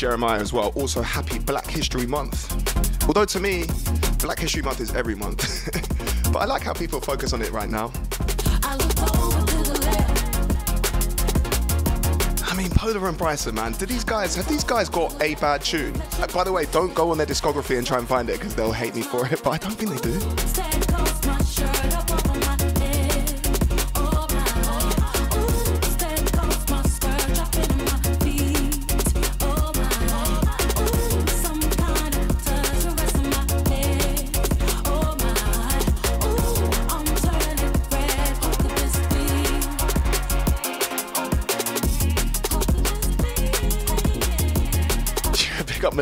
[0.08, 0.70] Jeremiah as well.
[0.76, 2.40] Also, happy Black History Month.
[3.10, 3.66] Although to me,
[4.20, 5.70] Black History Month is every month.
[6.32, 7.92] but I like how people focus on it right now.
[8.64, 10.40] I looked over to the left.
[12.50, 13.74] I mean, Pola and Bryson, man.
[13.74, 16.02] Do these guys have these guys got a bad tune?
[16.22, 18.56] Uh, by the way, don't go on their discography and try and find it because
[18.56, 19.42] they'll hate me for it.
[19.44, 20.67] But I don't think they do.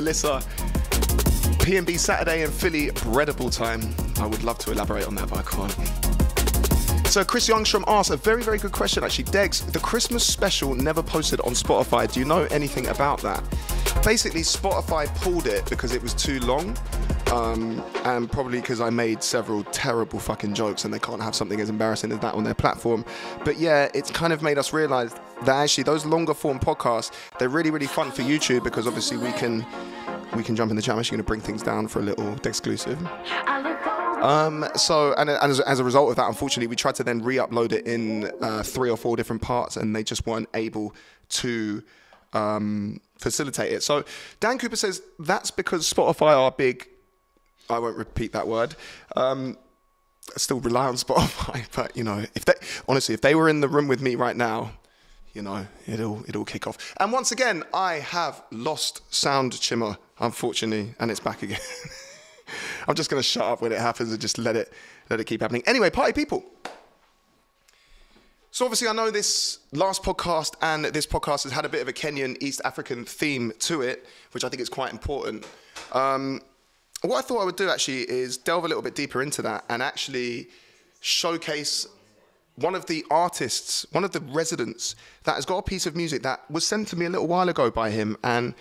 [0.06, 0.40] Melissa.
[1.64, 3.82] P&B Saturday in Philly, breadable time.
[4.24, 7.08] I would love to elaborate on that, but I can't.
[7.08, 9.24] So Chris Youngstrom asked a very, very good question actually.
[9.24, 12.12] Degs, the Christmas special never posted on Spotify.
[12.12, 13.44] Do you know anything about that?
[14.04, 16.78] Basically, Spotify pulled it because it was too long.
[17.32, 21.60] Um, and probably because I made several terrible fucking jokes and they can't have something
[21.60, 23.04] as embarrassing as that on their platform.
[23.44, 27.50] But yeah, it's kind of made us realize that actually those longer form podcasts, they're
[27.50, 29.66] really, really fun for YouTube because obviously we can
[30.36, 30.94] we can jump in the chat.
[30.94, 33.00] I'm actually going to bring things down for a little exclusive.
[34.22, 37.72] Um, so, and, as, as a result of that, unfortunately, we tried to then re-upload
[37.72, 40.96] it in uh, three or four different parts, and they just weren't able
[41.30, 41.84] to
[42.34, 43.84] um, facilitate it.
[43.84, 44.04] So,
[44.40, 46.88] Dan Cooper says that's because Spotify are big.
[47.70, 48.76] I won't repeat that word.
[49.16, 49.58] Um,
[50.34, 52.54] I still rely on Spotify, but you know, if they
[52.88, 54.72] honestly, if they were in the room with me right now,
[55.34, 56.96] you know, it'll it'll kick off.
[57.00, 61.60] And once again, I have lost sound chimmer, unfortunately, and it's back again.
[62.88, 64.72] I'm just gonna shut up when it happens and just let it
[65.10, 65.64] let it keep happening.
[65.66, 66.44] Anyway, party people.
[68.52, 71.90] So obviously, I know this last podcast and this podcast has had a bit of
[71.90, 75.46] a Kenyan East African theme to it, which I think is quite important.
[75.92, 76.42] Um,
[77.02, 79.66] what I thought I would do actually is delve a little bit deeper into that
[79.70, 80.48] and actually
[81.02, 81.86] showcase
[82.56, 86.24] one of the artists, one of the residents that has got a piece of music
[86.24, 88.54] that was sent to me a little while ago by him, and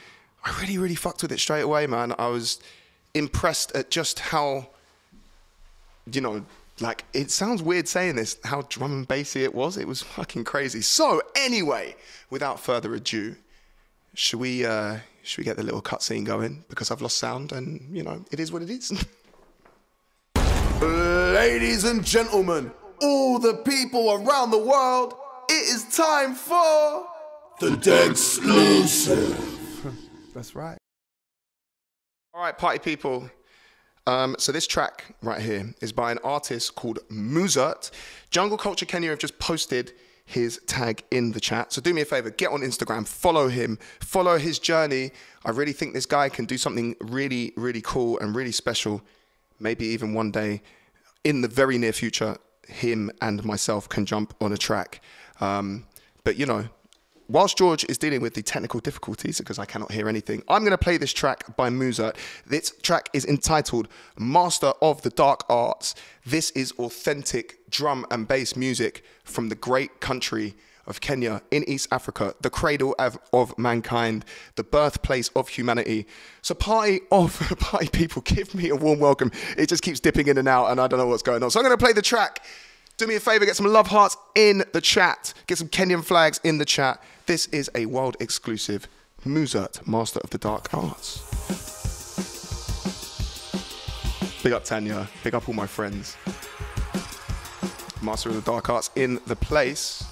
[0.45, 2.15] I really, really fucked with it straight away, man.
[2.19, 2.61] I was
[3.15, 4.69] impressed at just how,
[6.13, 6.45] you know,
[6.81, 9.77] like it sounds weird saying this, how drum and bassy it was.
[9.79, 10.83] It was fucking crazy.
[10.83, 11.97] So anyway,
[12.31, 13.37] without further ado,
[14.15, 16.65] should we uh, should we get the little cutscene going?
[16.69, 18.93] Because I've lost sound, and you know, it is what it is.
[20.83, 22.71] Ladies and gentlemen,
[23.01, 25.15] all the people around the world,
[25.49, 27.07] it is time for
[27.61, 29.64] the Dead Exclusive.
[30.35, 30.77] That's right.
[32.35, 33.31] All right, party people.
[34.07, 37.91] Um, so this track right here is by an artist called mooZert.
[38.31, 39.93] Jungle Culture Kenya have just posted
[40.27, 41.73] his tag in the chat.
[41.73, 45.13] So do me a favor, get on Instagram, follow him, follow his journey.
[45.45, 49.03] I really think this guy can do something really, really cool and really special.
[49.61, 50.63] Maybe even one day
[51.23, 55.01] in the very near future, him and myself can jump on a track.
[55.41, 55.87] Um,
[56.25, 56.65] but you know,
[57.29, 60.73] whilst George is dealing with the technical difficulties because I cannot hear anything, I'm going
[60.73, 62.17] to play this track by mooZert.
[62.47, 65.95] This track is entitled Master of the Dark Arts.
[66.25, 70.55] This is authentic drum and bass music from the great country
[70.87, 74.25] of Kenya in East Africa, the cradle of, of mankind,
[74.57, 76.07] the birthplace of humanity.
[76.43, 79.33] So, party of party people, give me a warm welcome.
[79.57, 81.51] It just keeps dipping in and out, and I don't know what's going on.
[81.51, 82.45] So, I'm going to play the track.
[82.97, 86.39] Do me a favor, get some love hearts in the chat, get some Kenyan flags
[86.45, 87.03] in the chat.
[87.27, 88.87] This is a world exclusive
[89.27, 91.19] mooZert, Master of the Dark Arts.
[94.45, 96.17] Big up Tanya, big up all my friends.
[98.01, 100.05] Master of the Dark Arts in the place.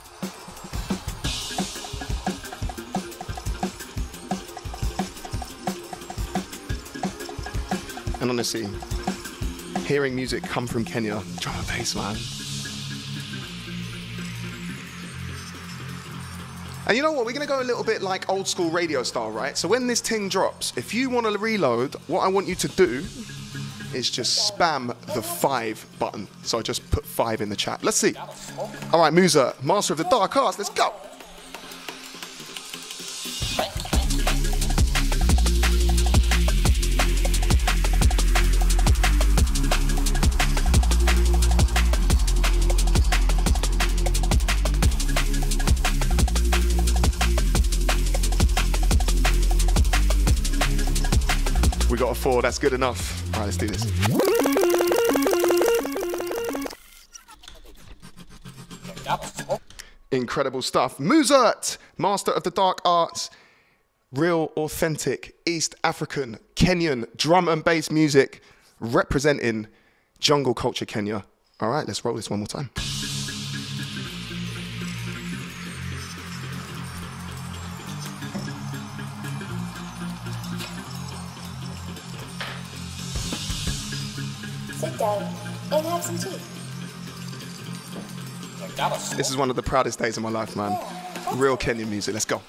[8.20, 8.66] And honestly,
[9.86, 12.41] hearing music come from Kenya, drum and bass, man.
[16.86, 17.24] And you know what?
[17.24, 19.56] We're going to go a little bit like old school radio style, right?
[19.56, 22.68] So when this thing drops, if you want to reload, what I want you to
[22.68, 23.04] do
[23.94, 26.26] is just spam the five button.
[26.42, 27.84] So I just put five in the chat.
[27.84, 28.14] Let's see.
[28.92, 30.92] All right, Musa, master of the dark arts, let's go.
[51.98, 52.42] Got a four.
[52.42, 53.32] That's good enough.
[53.34, 53.84] All right, let's do this.
[60.10, 60.98] Incredible stuff.
[60.98, 63.30] mooZert, master of the dark arts,
[64.12, 68.42] real, authentic, East African, Kenyan drum and bass music,
[68.80, 69.68] representing
[70.18, 71.24] jungle culture Kenya.
[71.60, 72.70] All right, let's roll this one more time.
[85.00, 86.38] And have some tea.
[89.16, 90.78] This is one of the proudest days of my life, man.
[91.34, 92.12] Real Kenyan music.
[92.14, 92.42] Let's go.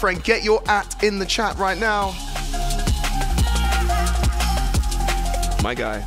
[0.00, 2.06] Friend, get your at in the chat right now.
[5.62, 6.00] My guy.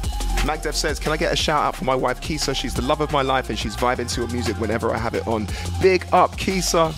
[0.44, 2.56] Magdev says, Can I get a shout out for my wife Kisa?
[2.56, 5.14] She's the love of my life and she's vibing to your music whenever I have
[5.14, 5.48] it on.
[5.80, 6.91] Big up, Kisa.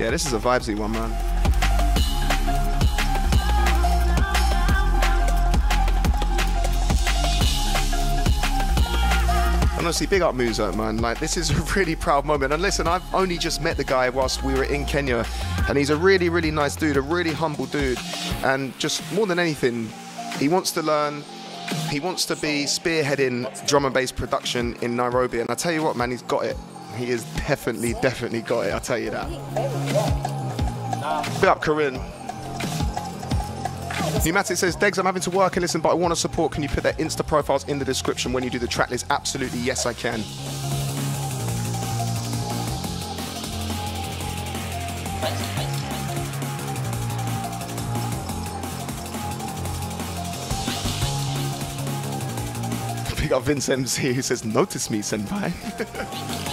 [0.00, 1.29] Yeah, this is a vibesy one, man.
[9.90, 10.98] Honestly, big up Musa, man.
[10.98, 12.52] Like, this is a really proud moment.
[12.52, 15.26] And listen, I've only just met the guy whilst we were in Kenya,
[15.68, 17.98] and he's a really, really nice dude, a really humble dude.
[18.44, 19.88] And just more than anything,
[20.38, 21.24] he wants to learn.
[21.88, 25.40] He wants to be spearheading drum and bass production in Nairobi.
[25.40, 26.56] And I tell you what, man, he's got it.
[26.96, 28.72] He has definitely, definitely got it.
[28.72, 29.28] I'll tell you that.
[31.40, 32.00] Big up Corinne.
[34.24, 36.52] Pneumatic says, Degs, I'm having to work and listen, but I want to support.
[36.52, 39.06] Can you put their Insta profiles in the description when you do the track list?
[39.10, 40.22] Absolutely, yes, I can.
[53.20, 56.46] Big up Vince MC who says, Notice me, Senpai.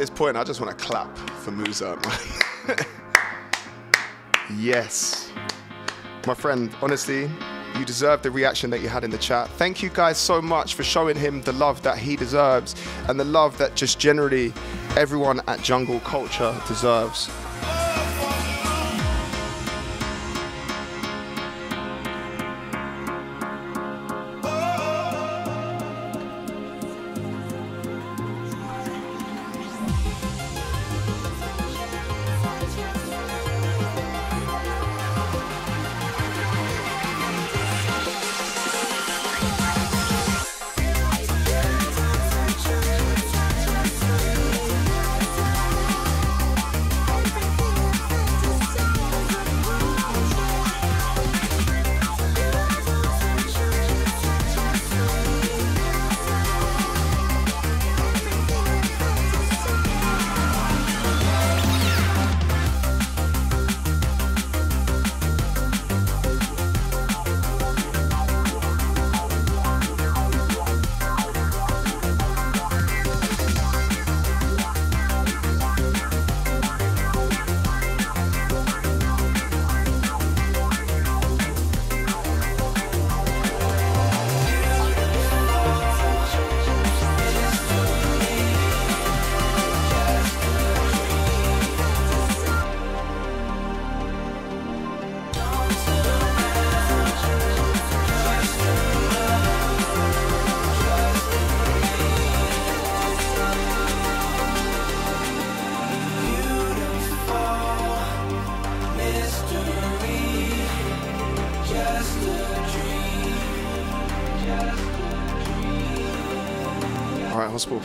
[0.00, 2.00] this point, I just want to clap for Musa,
[4.56, 5.30] yes.
[6.26, 7.30] My friend, honestly,
[7.78, 9.50] you deserve the reaction that you had in the chat.
[9.50, 12.74] Thank you guys so much for showing him the love that he deserves
[13.08, 14.54] and the love that just generally
[14.96, 17.28] everyone at Jungle Culture deserves.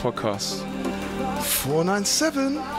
[0.06, 0.62] Night podcast.
[1.42, 2.75] 497.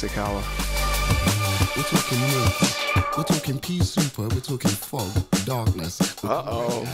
[0.00, 0.42] Classic hour.
[1.76, 3.18] We're talking milk.
[3.18, 4.28] We're talking pea souper.
[4.34, 5.10] We're talking fog,
[5.44, 6.24] darkness.
[6.24, 6.88] Uh oh.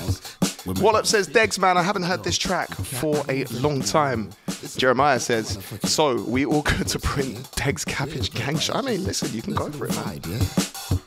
[0.81, 4.31] Wallop says, Degs, man, I haven't heard this track for a long time.
[4.77, 8.73] Jeremiah says, so we all go to print Degs Cabbage Gang Show.
[8.73, 10.17] I mean, listen, you can go for it, man.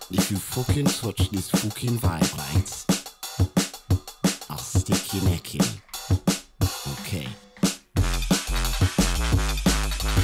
[0.10, 2.86] If you fucking touch this fucking vibe lights,
[4.50, 5.66] I'll stick your neck in.
[7.02, 7.28] Okay.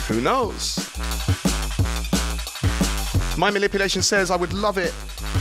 [0.07, 0.94] Who knows?
[3.37, 4.93] My manipulation says I would love it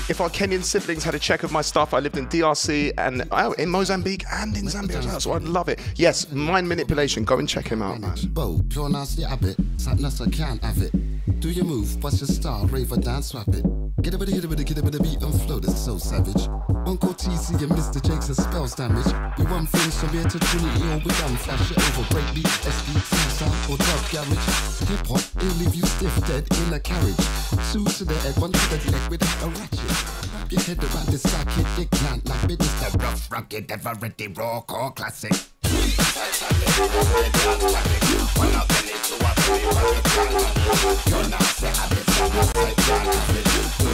[0.09, 1.95] if our Kenyan siblings had a check of my stuff.
[1.95, 5.42] I lived in DRC and oh, in Mozambique and in Zambia as well, so I'd
[5.42, 5.78] love it.
[5.95, 7.24] Yes, mind manipulation.
[7.24, 8.16] Go and check him out, man.
[8.30, 9.57] Bo, pure nasty habit.
[9.76, 10.92] Sadness, I can't have it.
[11.40, 13.64] Do your move, bust your style, rave dance, swap it.
[14.05, 15.96] Get a bit, get a bit, get a bit of beat and flow, that's so
[15.96, 16.46] savage.
[16.84, 18.05] Uncle TC and Mr.
[18.05, 19.07] Jakes has spells damage.
[19.38, 22.05] We run things from here to Trinity or we done flash it over.
[22.12, 23.00] Break beat, SD,
[23.32, 24.84] sound or drug garage.
[24.92, 27.16] Hip hop, it'll leave you stiff dead in a carriage.
[27.72, 29.80] Two to the head, one to the neck with a ratchet.
[30.36, 32.57] Wrap your head around this socket, it can't like me.
[32.57, 35.32] This the rough, rugged, ever ready, raw, core classic.
[42.44, 43.53] Working so hard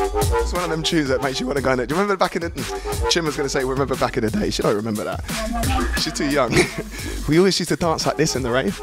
[0.00, 1.88] It's one of them tunes that makes you want to go in it.
[1.88, 2.50] Do you remember back in the.
[3.10, 4.48] Chim was going to say, remember back in the day.
[4.50, 5.22] She don't remember that.
[5.98, 6.54] She's too young.
[7.28, 8.80] we always used to dance like this in the rave.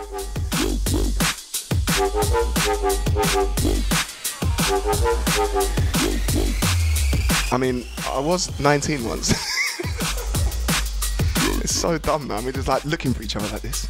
[7.51, 9.31] I mean, I was 19 once.
[11.63, 12.43] it's so dumb, man.
[12.43, 13.87] We're just like looking for each other like this.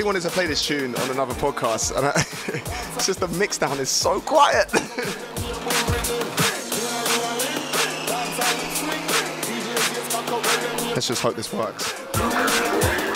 [0.00, 2.12] Really wanted to play this tune on another podcast, and I,
[2.96, 4.72] it's just the mix down is so quiet.
[10.94, 13.09] Let's just hope this works.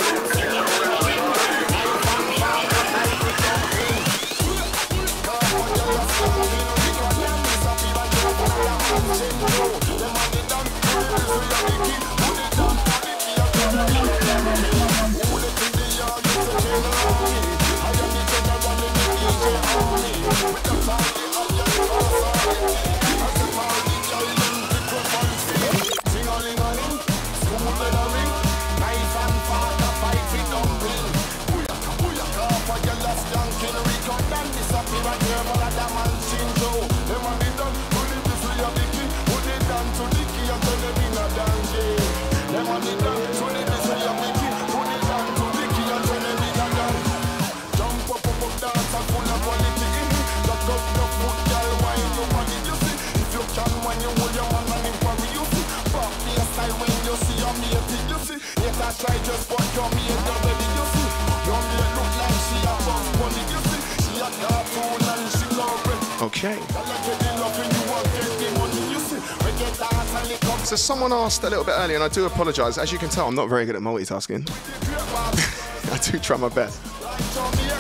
[58.85, 61.09] Yet I just but your mate already, you see.
[61.49, 63.81] Your mate look like she a boss bunny, you see.
[64.05, 66.21] She a cartoon and she love.
[66.21, 66.57] Okay.
[66.57, 69.21] Girl, I get the loving, you want get the money, you see.
[69.41, 70.59] We get the heart and lick up.
[70.67, 72.77] So someone asked a little bit earlier, and I do apologise.
[72.77, 74.45] As you can tell, I'm not very good at multitasking.
[75.91, 76.79] I do try my best.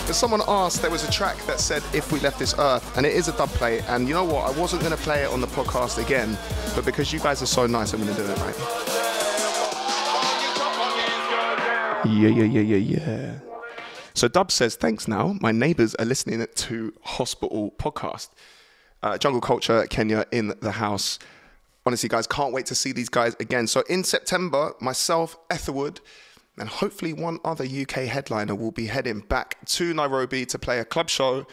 [0.06, 3.04] But someone asked, there was a track that said "If We Left This Earth," and
[3.04, 3.80] it is a dub play.
[3.88, 4.46] And you know what?
[4.46, 6.38] I wasn't going to play it on the podcast again,
[6.74, 8.83] but because you guys are so nice, I'm going to do it right.
[12.04, 13.38] Yeah, yeah, yeah, yeah, yeah.
[14.12, 15.36] So Dub says, thanks now.
[15.40, 18.28] My neighbours are listening to Hospital Podcast.
[19.02, 21.18] Uh, Jungle Culture, Kenya in the house.
[21.86, 23.66] Honestly, guys, can't wait to see these guys again.
[23.66, 26.00] So in September, myself, Etherwood,
[26.58, 30.84] and hopefully one other UK headliner will be heading back to Nairobi to play a
[30.84, 31.46] club show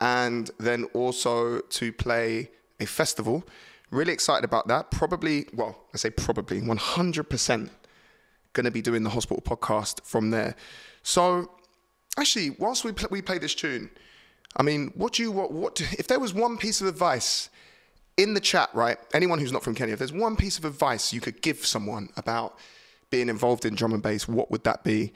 [0.00, 2.50] and then also to play
[2.80, 3.44] a festival.
[3.90, 4.90] Really excited about that.
[4.90, 7.70] Probably, well, I say probably, 100%
[8.52, 10.54] going to be doing the hospital podcast from there.
[11.02, 11.50] So,
[12.18, 13.90] actually, whilst we pl- we play this tune,
[14.56, 17.48] I mean, what do you what what if there was one piece of advice
[18.16, 18.98] in the chat, right?
[19.14, 22.10] Anyone who's not from Kenya, if there's one piece of advice you could give someone
[22.16, 22.58] about
[23.10, 25.12] being involved in drum and bass, what would that be?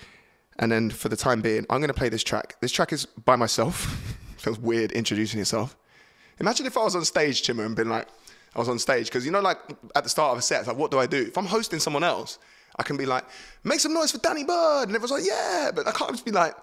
[0.59, 2.57] And then for the time being, I'm going to play this track.
[2.61, 3.76] This track is by myself.
[4.39, 5.76] Feels weird introducing yourself.
[6.39, 8.09] Imagine if I was on stage, Chimmer, and been like,
[8.55, 9.59] I was on stage because you know, like
[9.95, 11.22] at the start of a set, like, what do I do?
[11.22, 12.39] If I'm hosting someone else,
[12.76, 13.24] I can be like,
[13.64, 16.30] make some noise for Danny Byrd, and everyone's like, yeah, but I can't just be
[16.30, 16.54] like,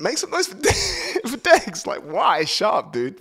[0.00, 0.56] make some noise for,
[1.28, 1.86] for Degs.
[1.86, 2.44] Like, why?
[2.44, 3.18] Sharp, dude.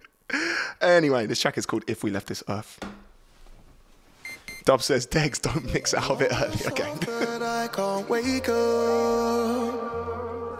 [0.80, 2.78] anyway, this track is called If We Left This Earth.
[4.64, 6.66] Dub says, Degs, don't mix out of it early.
[6.66, 6.92] Okay.
[7.06, 9.94] But I can't wake up.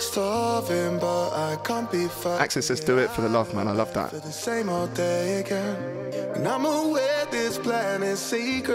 [0.01, 2.09] Starving, but I can't be.
[2.27, 3.69] Access says, do it for the love, man.
[3.69, 4.11] I love that.
[4.11, 5.77] For the same old day again.
[6.35, 8.75] And I'm aware this plan is secret.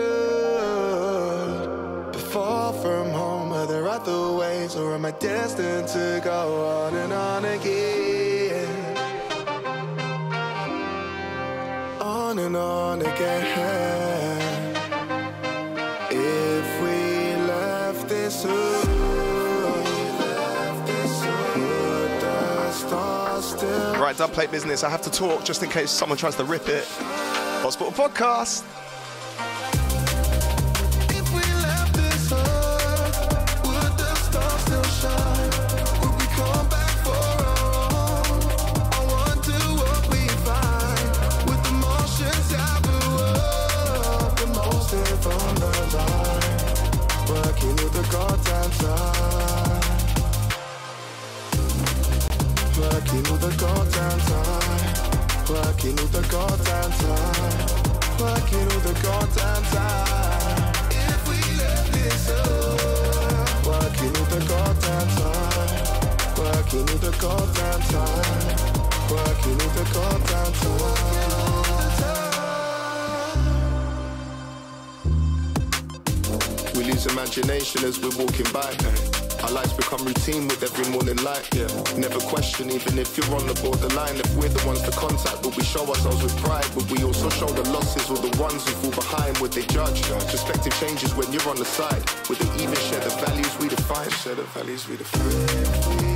[2.32, 7.12] Far from home, are there other ways, or am I destined to go on and
[7.12, 8.98] on again?
[12.00, 14.76] On and on again.
[16.12, 18.46] If we left this
[24.00, 24.84] Right, dub plate business.
[24.84, 26.86] I have to talk just in case someone tries to rip it.
[27.64, 28.64] Hospital podcast.
[55.96, 57.66] The goddamn time.
[58.20, 60.74] Working with the goddamn time.
[60.92, 62.28] If we left this
[64.30, 65.82] the goddamn time.
[66.38, 68.58] Working with the goddamn time.
[69.10, 70.78] Working with the goddamn time.
[76.76, 79.19] We lose imagination as we're walking by.
[79.44, 81.48] Our lives become routine with every morning light.
[81.56, 81.68] Yeah.
[81.98, 84.18] Never question, even if you're on the borderline.
[84.18, 86.68] If we're the ones to contact, will we show ourselves with pride?
[86.76, 89.38] Would we also show the losses or the ones who fall behind?
[89.40, 90.02] Would they judge?
[90.32, 92.04] Perspective changes when you're on the side.
[92.28, 94.10] Would they even share the values we define?
[94.10, 96.09] Share the values we define.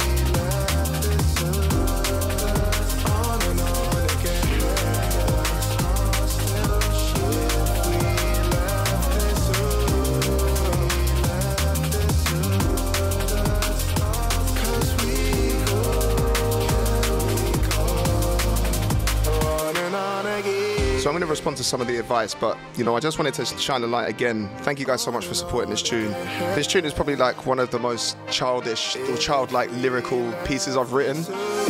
[21.63, 24.49] Some of the advice, but you know, I just wanted to shine a light again.
[24.59, 26.11] Thank you guys so much for supporting this tune.
[26.55, 30.93] This tune is probably like one of the most childish or childlike lyrical pieces I've
[30.93, 31.23] written.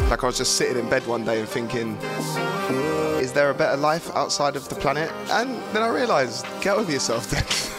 [0.09, 1.97] Like I was just sitting in bed one day and thinking,
[3.21, 5.11] is there a better life outside of the planet?
[5.29, 7.43] And then I realised, get over yourself then.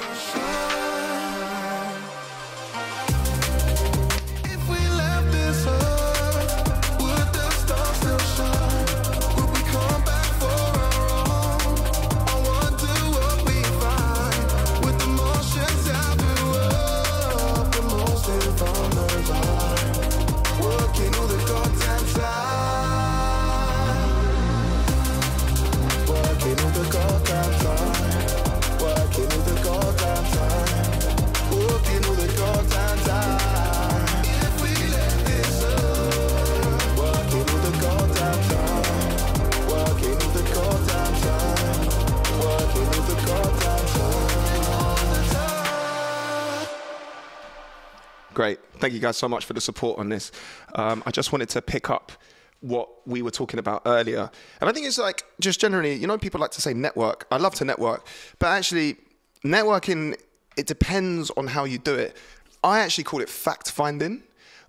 [49.05, 50.33] guys so much for the support on this.
[50.75, 52.13] Um, I just wanted to pick up
[52.61, 54.31] what we were talking about earlier.
[54.61, 57.27] And I think it's like, just generally, you know, people like to say network.
[57.31, 58.07] I love to network,
[58.39, 58.97] but actually,
[59.45, 60.17] networking,
[60.57, 62.17] it depends on how you do it.
[62.63, 64.23] I actually call it fact finding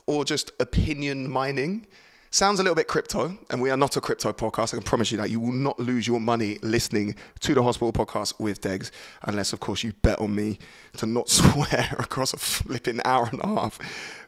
[0.07, 1.87] or just opinion mining.
[2.35, 4.73] Sounds a little bit crypto, and we are not a crypto podcast.
[4.73, 7.93] I can promise you that you will not lose your money listening to the Hospital
[7.93, 10.59] Podcast with Degs, unless, of course, you bet on me
[10.97, 13.79] to not swear across a flipping hour and a half.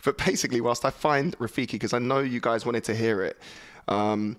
[0.05, 3.37] But basically, whilst I find Rafiki, because I know you guys wanted to hear it,
[3.89, 4.37] um,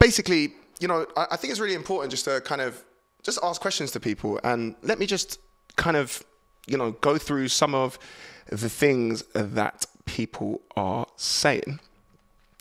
[0.00, 2.84] basically, you know, I, I think it's really important just to kind of
[3.22, 5.38] just ask questions to people, and let me just
[5.76, 6.24] kind of,
[6.66, 8.00] you know, go through some of
[8.48, 11.78] the things that people are saying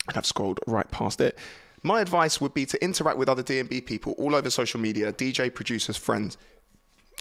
[0.08, 1.38] and I've scrolled right past it.
[1.84, 5.54] My advice would be to interact with other D&B people all over social media, DJ,
[5.54, 6.38] producers, friends.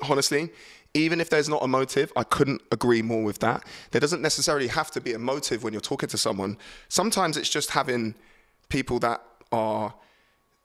[0.09, 0.51] Honestly,
[0.95, 3.65] even if there's not a motive, I couldn't agree more with that.
[3.91, 6.59] There doesn't necessarily have to be a motive when you're talking to someone.
[6.89, 8.15] Sometimes it's just having
[8.69, 9.95] people that are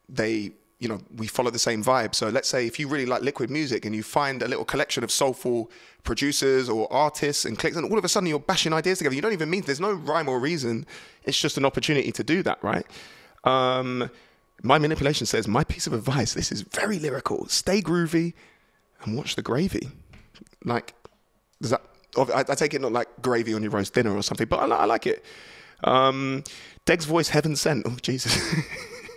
[0.10, 2.14] they you know we follow the same vibe.
[2.14, 5.04] So let's say if you really like liquid music and you find a little collection
[5.04, 5.72] of soulful
[6.04, 9.16] producers or artists and clicks and all of a sudden you're bashing ideas together.
[9.16, 10.86] You don't even mean there's no rhyme or reason.
[11.24, 12.86] It's just an opportunity to do that right?
[13.44, 14.10] Um,
[14.64, 17.48] my manipulation says my piece of advice this is very lyrical.
[17.48, 18.34] Stay groovy
[19.04, 19.90] and watch the gravy.
[20.64, 20.94] Like
[21.62, 21.82] does that
[22.18, 24.76] I, I take it not like gravy on your roast dinner or something but i,
[24.76, 25.26] I like it.
[25.84, 26.44] Um,
[26.86, 27.88] Deg's voice heaven sent.
[27.88, 28.40] Oh jesus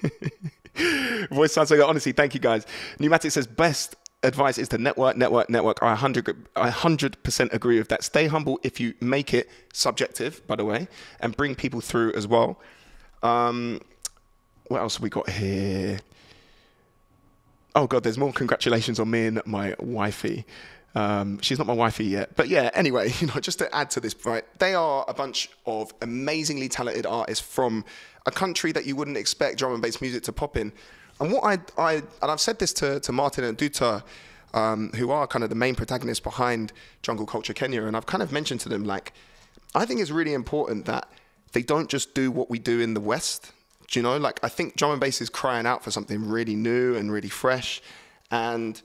[1.30, 1.86] Voice sounds so good.
[1.86, 2.66] Honestly, thank you guys.
[2.98, 5.82] Pneumatic says best advice is to network, network, network.
[5.82, 8.04] I 100, I 100% agree with that.
[8.04, 10.88] Stay humble if you make it subjective, by the way,
[11.20, 12.60] and bring people through as well.
[13.22, 13.80] Um,
[14.68, 16.00] what else have we got here?
[17.74, 20.44] Oh god, there's more congratulations on me and my wifey.
[20.94, 22.70] Um, she's not my wifey yet, but yeah.
[22.74, 24.44] Anyway, you know, just to add to this, right?
[24.58, 27.84] They are a bunch of amazingly talented artists from
[28.26, 30.72] a country that you wouldn't expect drum and bass music to pop in.
[31.20, 34.02] And what I, I and I've said this to, to Martin and Duta,
[34.54, 36.72] um, who are kind of the main protagonists behind
[37.02, 39.12] Jungle Culture Kenya, and I've kind of mentioned to them like,
[39.74, 41.08] I think it's really important that
[41.52, 43.52] they don't just do what we do in the West.
[43.88, 44.16] Do you know?
[44.16, 47.28] Like, I think drum and bass is crying out for something really new and really
[47.28, 47.82] fresh.
[48.30, 48.80] And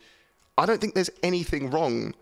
[0.57, 2.13] I don't think there's anything wrong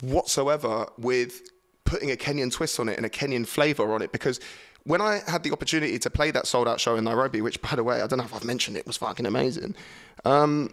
[0.00, 1.42] whatsoever with
[1.84, 4.40] putting a Kenyan twist on it and a Kenyan flavor on it because
[4.84, 7.76] when I had the opportunity to play that sold out show in Nairobi, which by
[7.76, 9.74] the way, I don't know if I've mentioned it, was fucking amazing.
[10.24, 10.72] Um,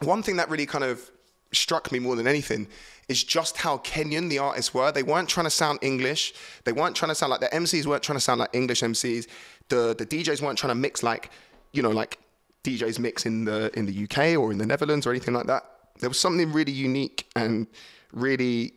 [0.00, 1.10] one thing that really kind of
[1.52, 2.66] struck me more than anything
[3.08, 4.90] is just how Kenyan the artists were.
[4.90, 6.34] They weren't trying to sound English.
[6.64, 9.28] They weren't trying to sound like the MCs weren't trying to sound like English MCs.
[9.68, 11.30] The the DJs weren't trying to mix like,
[11.72, 12.18] you know, like
[12.64, 15.62] DJs mix in the in the UK or in the Netherlands or anything like that.
[16.00, 17.68] There was something really unique and
[18.12, 18.72] really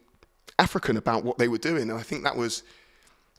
[0.59, 1.89] African about what they were doing.
[1.89, 2.63] And I think that was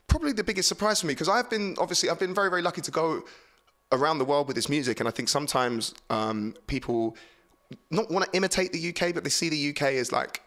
[0.07, 2.81] probably the biggest surprise for me because I've been obviously I've been very very lucky
[2.81, 3.23] to go
[3.91, 7.15] around the world with this music, and I think sometimes um, people
[7.91, 10.41] not want to imitate the UK, but they see the UK as like.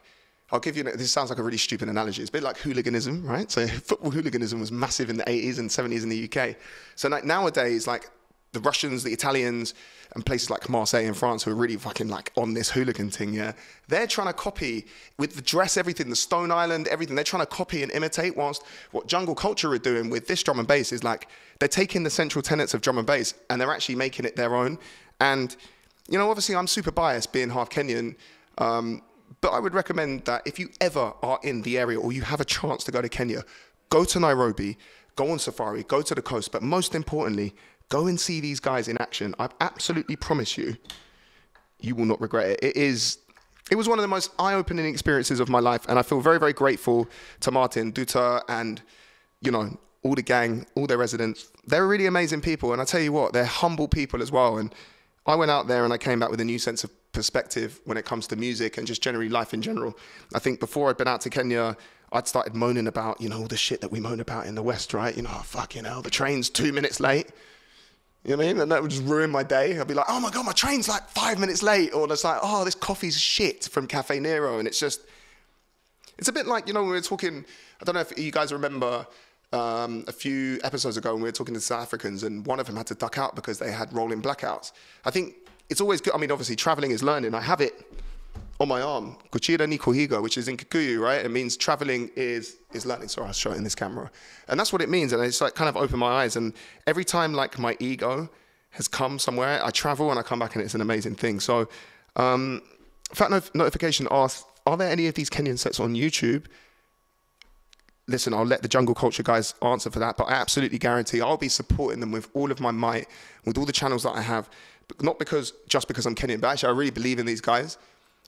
[0.51, 0.83] I'll give you.
[0.83, 2.21] This sounds like a really stupid analogy.
[2.21, 3.51] It's a bit like hooliganism, right?
[3.51, 6.57] So football hooliganism was massive in the 80s and 70s in the UK.
[6.95, 8.11] So like nowadays, like
[8.53, 9.75] the Russians, the Italians,
[10.15, 13.33] and places like Marseille in France who are really fucking like on this hooligan thing,
[13.33, 13.53] yeah,
[13.89, 14.87] they're trying to copy
[15.19, 17.15] with the dress, everything, the Stone Island, everything.
[17.15, 18.37] They're trying to copy and imitate.
[18.37, 21.29] Whilst what jungle culture are doing with this drum and bass is like
[21.61, 24.55] they're taking the central tenets of drum and bass and they're actually making it their
[24.55, 24.79] own.
[25.19, 25.57] And
[26.09, 28.17] you know, obviously, I'm super biased being half Kenyan.
[28.59, 29.03] Um,
[29.41, 32.41] but I would recommend that if you ever are in the area or you have
[32.41, 33.45] a chance to go to Kenya,
[33.89, 34.77] go to Nairobi,
[35.17, 37.55] go on safari, go to the coast, but most importantly,
[37.93, 39.35] go and see these guys in action.
[39.39, 40.77] I absolutely promise you,
[41.79, 42.59] you will not regret it.
[42.63, 43.19] It is.
[43.71, 46.39] It was one of the most eye-opening experiences of my life, and I feel very,
[46.39, 47.09] very grateful
[47.41, 48.81] to Martin, Duta, and
[49.41, 51.51] you know all the gang, all their residents.
[51.67, 54.59] They're really amazing people, and I tell you what, they're humble people as well.
[54.59, 54.75] And
[55.27, 57.97] I went out there and I came back with a new sense of perspective when
[57.97, 59.97] it comes to music and just generally life in general.
[60.35, 61.77] I think before I'd been out to Kenya,
[62.11, 64.63] I'd started moaning about, you know, all the shit that we moan about in the
[64.63, 65.17] West, right?
[65.17, 67.29] You know, oh, fucking hell, the train's two minutes late.
[68.25, 68.61] You know what I mean?
[68.61, 69.79] And that would just ruin my day.
[69.79, 71.93] I'd be like, oh my God, my train's like five minutes late.
[71.93, 74.59] Or it's like, oh, this coffee's shit from Caffè Nero.
[74.59, 75.01] And it's just,
[76.19, 77.45] it's a bit like, you know, when we were talking,
[77.81, 79.07] I don't know if you guys remember
[79.53, 82.67] um, a few episodes ago when we were talking to South Africans and one of
[82.67, 84.71] them had to duck out because they had rolling blackouts.
[85.05, 85.35] I think
[85.69, 86.15] it's always good.
[86.15, 87.35] I mean, obviously, traveling is learning.
[87.35, 87.75] I have it
[88.63, 91.25] on my arm, Kuchira ni Kuhiga, which is in Kikuyu, right?
[91.25, 93.09] It means traveling is is learning.
[93.09, 94.11] Sorry, I'll show it in this camera.
[94.49, 95.13] And that's what it means.
[95.13, 96.37] And it's like kind of opened my eyes.
[96.37, 96.55] And
[96.87, 98.31] every time like my ego
[98.71, 101.41] has come somewhere, I travel and I come back and it's an amazing thing.
[101.41, 101.69] So,
[102.17, 102.63] um,
[103.13, 106.47] Fat not- Notification asks, are there any of these Kenyan sets on YouTube?
[108.09, 111.37] listen, I'll let the jungle culture guys answer for that, but I absolutely guarantee I'll
[111.37, 113.07] be supporting them with all of my might,
[113.45, 114.51] with all the channels that I have.
[114.89, 117.79] But not because just because I'm Kenyan, but actually I really believe in these guys.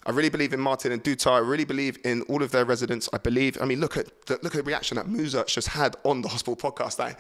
[0.07, 1.31] I really believe in Martin and Duta.
[1.31, 3.09] I really believe in all of their residents.
[3.13, 3.57] I believe.
[3.61, 6.29] I mean, look at the, look at the reaction that Muzach just had on the
[6.29, 6.99] hospital podcast.
[6.99, 7.19] Like,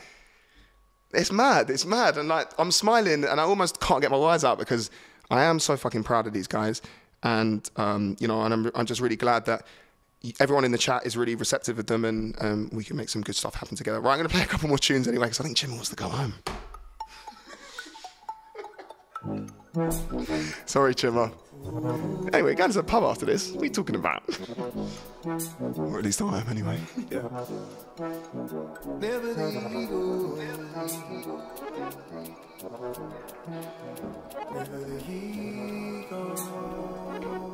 [1.12, 1.70] it's mad.
[1.70, 2.18] It's mad.
[2.18, 4.90] And like, I'm smiling and I almost can't get my words out because
[5.30, 6.82] I am so fucking proud of these guys.
[7.22, 9.66] And, um, you know, and I'm, I'm just really glad that
[10.40, 13.22] everyone in the chat is really receptive of them and um, we can make some
[13.22, 14.00] good stuff happen together.
[14.00, 15.96] Right, I'm to play a couple more tunes anyway because I think Jimmy wants to
[15.96, 16.34] go home.
[20.66, 21.32] Sorry, Chimmer.
[22.32, 23.50] Anyway, going to the pub after this.
[23.50, 24.22] What are you talking about?
[25.24, 26.78] or at least I am, anyway.
[27.10, 27.22] Yeah.
[29.00, 29.44] Never the.
[29.58, 30.64] Never
[37.30, 37.53] the.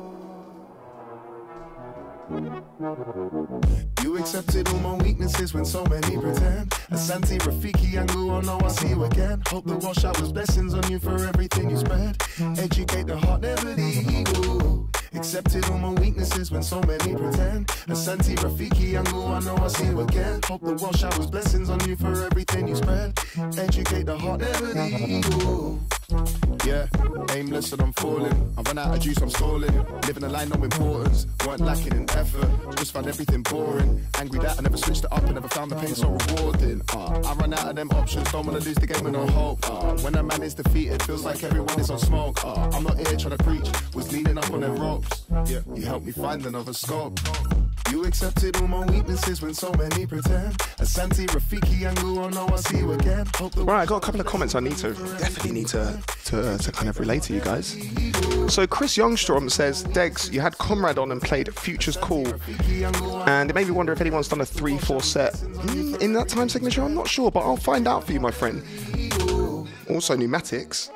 [4.03, 6.69] You accepted all my weaknesses when so many pretend.
[6.89, 9.41] Asante, Rafiki, and Guo, know I'll see you again.
[9.47, 12.17] Hope the washout was blessings on you for everything you spread.
[12.57, 14.89] Educate the heart, never the ego.
[15.13, 17.67] Accepted all my weaknesses when so many pretend.
[17.87, 20.39] Asante, Rafiki, and Guo, I know I'll see you again.
[20.45, 23.19] Hope the washout was blessings on you for everything you spread.
[23.57, 25.79] Educate the heart, never the ego.
[26.65, 26.87] Yeah,
[27.31, 28.53] aimless and I'm falling.
[28.57, 29.73] I run out of juice, I'm stalling.
[30.07, 31.27] Living a line, no importance.
[31.45, 34.05] Weren't lacking in effort, just found everything boring.
[34.19, 36.81] Angry that I never switched it up and never found the pain so rewarding.
[36.93, 39.59] Uh, I run out of them options, don't wanna lose the game with no hope.
[39.69, 42.43] Uh, when a man is defeated, feels like everyone is on smoke.
[42.43, 45.23] Uh, I'm not here trying to preach, was leaning up on them ropes.
[45.45, 47.19] Yeah, you helped me find another scope.
[47.89, 50.57] You accepted all my weaknesses when so many pretend.
[50.79, 53.25] Asante, Rafiki, and Guo, know I see you again.
[53.57, 56.71] Right, I got a couple of comments I need to definitely need to to, to
[56.71, 57.75] kind of relate to you guys.
[58.47, 62.27] So Chris Youngstrom says, Degs, you had Comrade on and played Future's Cool,
[63.27, 66.49] and it made me wonder if anyone's done a three-four set Hmm, in that time
[66.49, 66.81] signature.
[66.83, 68.63] I'm not sure, but I'll find out for you, my friend.
[69.89, 70.89] Also, Pneumatics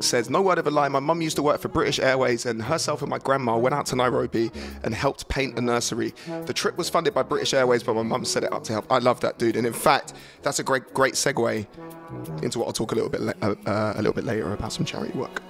[0.00, 2.62] says, no word of a lie, my mum used to work for British Airways and
[2.62, 4.50] herself and my grandma went out to Nairobi
[4.82, 6.14] and helped paint a nursery.
[6.44, 8.90] The trip was funded by British Airways, but my mum set it up to help.
[8.90, 9.56] I love that dude.
[9.56, 10.12] And in fact,
[10.42, 11.66] that's a great, great segue
[12.42, 14.84] into what I'll talk a little bit, uh, uh, a little bit later about some
[14.84, 15.42] charity work.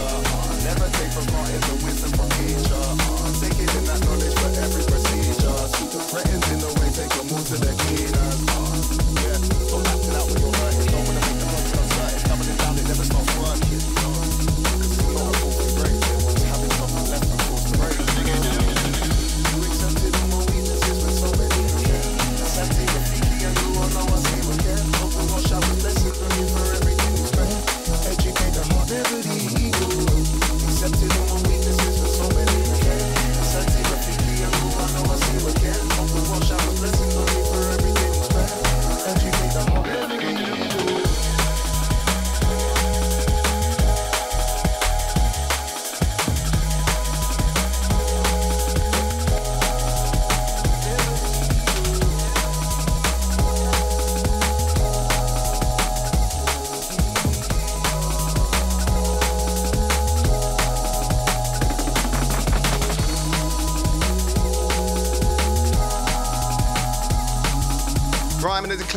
[0.00, 4.34] Uh, Never take for granted the wisdom from teacher uh, Take it in that knowledge
[4.34, 4.97] for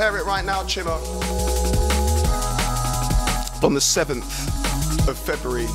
[0.01, 0.97] declare it right now, Chimmer.
[3.63, 5.67] On the 7th of February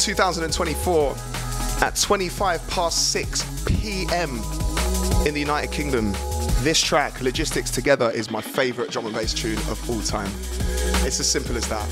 [0.00, 1.14] 2024
[1.82, 4.30] at 25 past 6 p.m.
[5.26, 6.12] in the United Kingdom,
[6.62, 10.30] this track, Logistics Together, is my favorite drum and bass tune of all time.
[11.04, 11.86] It's as simple as that.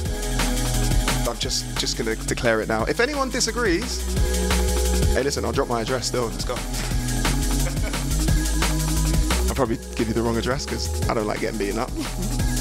[1.28, 2.84] I'm just, just to declare it now.
[2.84, 4.00] If anyone disagrees,
[5.12, 6.28] hey, listen, I'll drop my address still.
[6.28, 6.54] Let's go.
[9.56, 11.90] Probably give you the wrong address because I don't like getting beaten up.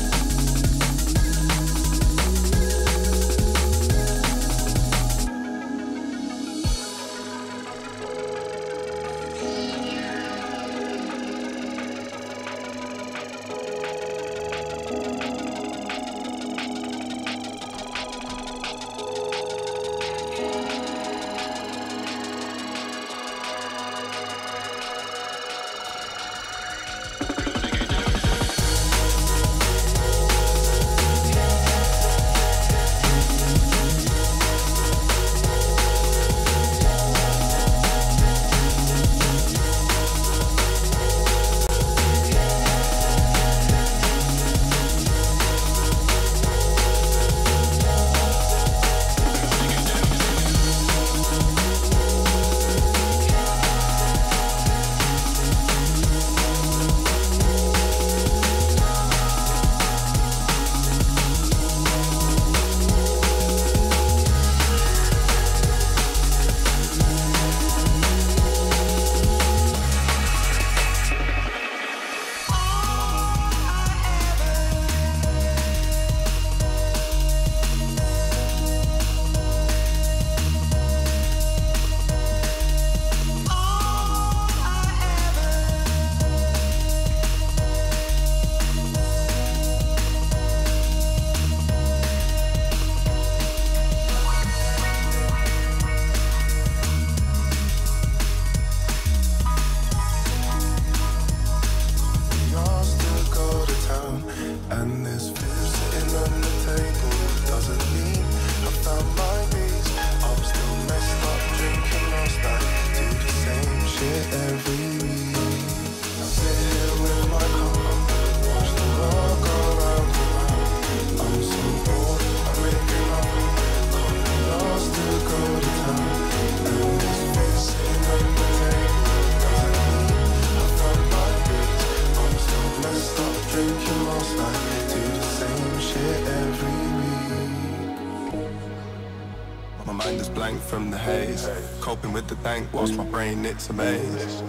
[141.05, 141.47] haze.
[141.81, 144.41] Coping with the dank whilst my brain it's a maze.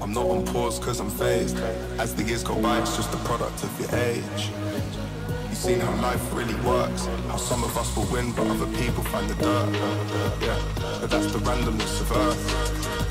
[0.00, 1.58] I'm not on pause cause I'm phased.
[1.98, 4.50] As the years go by, it's just a product of your age.
[5.48, 7.06] You've seen how life really works.
[7.28, 9.68] How some of us will win, but other people find the dirt.
[10.40, 10.58] Yeah,
[11.00, 12.42] but that's the randomness of Earth.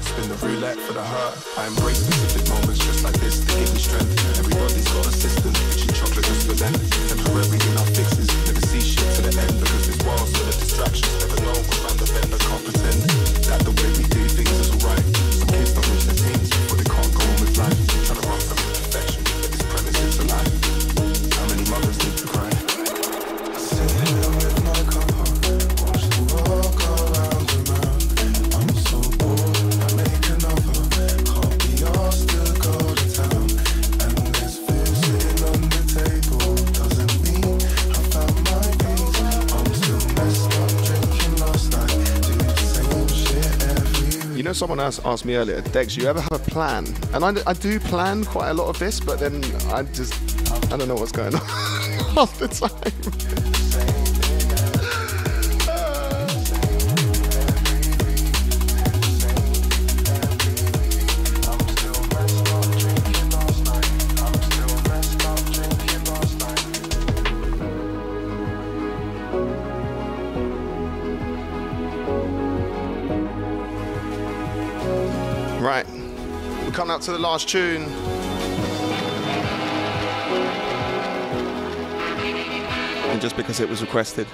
[0.01, 1.35] Spin the roulette for the hurt.
[1.57, 4.39] I embrace specific moments just like this to give me strength.
[4.39, 6.73] Everybody's got a system, pitching chocolate just for them.
[7.05, 11.13] Temporary enough fixes, never see shit to the end because this world's full of distractions.
[11.21, 11.36] Never
[44.57, 46.87] someone else asked me earlier, Degs, you ever have a plan?
[47.13, 50.13] And I, I do plan quite a lot of this, but then I just,
[50.71, 51.41] I don't know what's going on
[52.15, 53.16] half the time.
[77.07, 77.83] To the last tune.
[83.09, 84.27] And just because it was requested.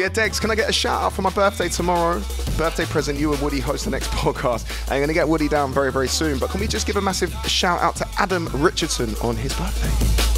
[0.00, 2.20] Yeah, Degs, can I get a shout out for my birthday tomorrow?
[2.56, 4.64] Birthday present, you and Woody host the next podcast.
[4.90, 6.38] I'm going to get Woody down very, very soon.
[6.38, 10.29] But can we just give a massive shout out to Adam Richardson on his birthday?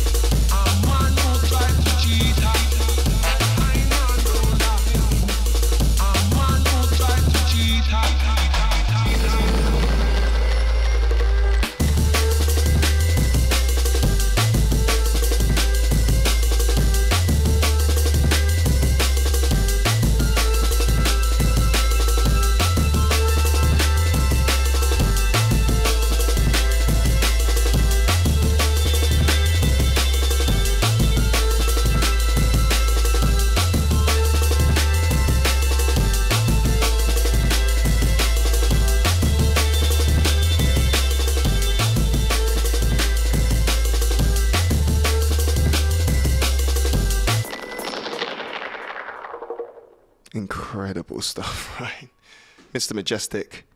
[52.94, 53.66] Majestic,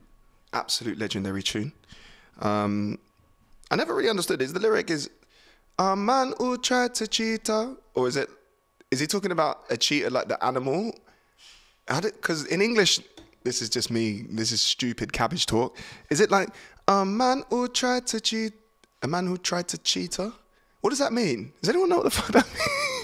[0.53, 1.73] absolute legendary tune.
[2.41, 2.99] Um,
[3.71, 4.43] I never really understood.
[4.43, 5.11] Is the lyric is
[5.79, 8.29] a man who tried to cheat her, or is it?
[8.91, 10.95] Is he talking about a cheater like the animal?
[11.87, 13.01] Because in English,
[13.43, 14.25] this is just me.
[14.29, 15.77] This is stupid cabbage talk.
[16.11, 16.51] Is it like
[16.89, 18.53] a man who tried to cheat?
[19.03, 20.33] A man who tried to cheat her?
[20.81, 21.53] What does that mean?
[21.61, 22.96] Does anyone know what the fuck that means?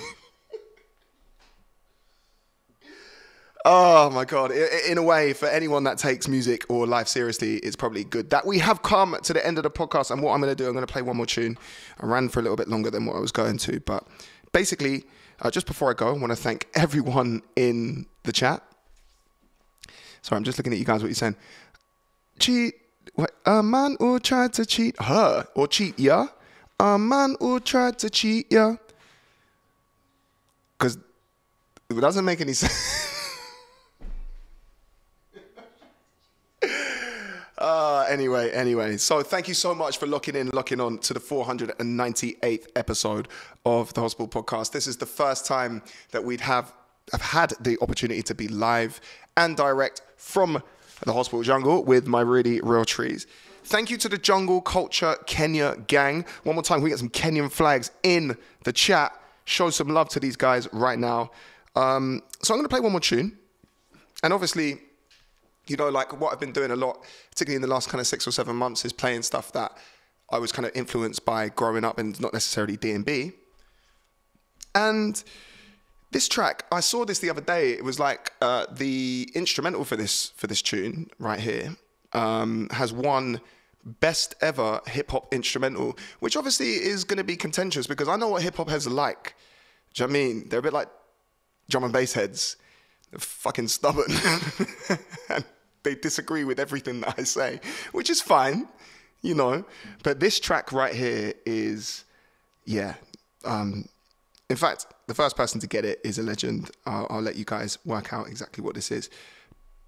[3.64, 4.50] Oh my god!
[4.50, 8.44] In a way, for anyone that takes music or life seriously, it's probably good that
[8.44, 10.10] we have come to the end of the podcast.
[10.10, 11.56] And what I'm going to do, I'm going to play one more tune.
[12.00, 14.04] I ran for a little bit longer than what I was going to, but
[14.50, 15.04] basically,
[15.40, 18.64] uh, just before I go, I want to thank everyone in the chat.
[20.22, 21.00] Sorry, I'm just looking at you guys.
[21.00, 21.36] What you're saying?
[22.40, 22.74] Cheat.
[23.14, 23.30] What?
[23.46, 26.28] A man who tried to cheat her or cheat ya.
[26.80, 28.76] A man who tried to cheat ya.
[30.76, 30.98] Because
[31.90, 33.11] it doesn't make any sense.
[37.62, 38.96] Uh, anyway, anyway.
[38.96, 43.28] So thank you so much for locking in, locking on to the 498th episode
[43.64, 44.72] of the Hospital Podcast.
[44.72, 45.80] This is the first time
[46.10, 46.72] that we'd have
[47.12, 49.00] have had the opportunity to be live
[49.36, 50.60] and direct from
[51.04, 53.28] the hospital jungle with my really real trees.
[53.62, 56.24] Thank you to the Jungle Culture Kenya gang.
[56.42, 59.12] One more time, we get some Kenyan flags in the chat.
[59.44, 61.30] Show some love to these guys right now.
[61.76, 63.38] Um, so I'm going to play one more tune.
[64.24, 64.80] And obviously,
[65.66, 68.06] you know, like what I've been doing a lot, particularly in the last kind of
[68.06, 69.76] six or seven months, is playing stuff that
[70.30, 73.32] I was kind of influenced by growing up and not necessarily D&B.
[74.74, 75.22] And
[76.10, 77.72] this track, I saw this the other day.
[77.72, 81.76] It was like uh, the instrumental for this for this tune right here
[82.12, 83.40] um, has won
[83.84, 88.28] best ever hip hop instrumental, which obviously is going to be contentious because I know
[88.28, 89.34] what hip hop heads are like.
[89.94, 90.48] Do you know I mean?
[90.48, 90.88] They're a bit like
[91.68, 92.56] drum and bass heads.
[93.18, 94.06] Fucking stubborn.
[95.28, 95.44] and
[95.82, 97.60] they disagree with everything that I say,
[97.92, 98.68] which is fine,
[99.20, 99.64] you know.
[100.02, 102.04] But this track right here is,
[102.64, 102.94] yeah.
[103.44, 103.88] Um,
[104.48, 106.70] in fact, the first person to get it is a legend.
[106.86, 109.10] I'll, I'll let you guys work out exactly what this is.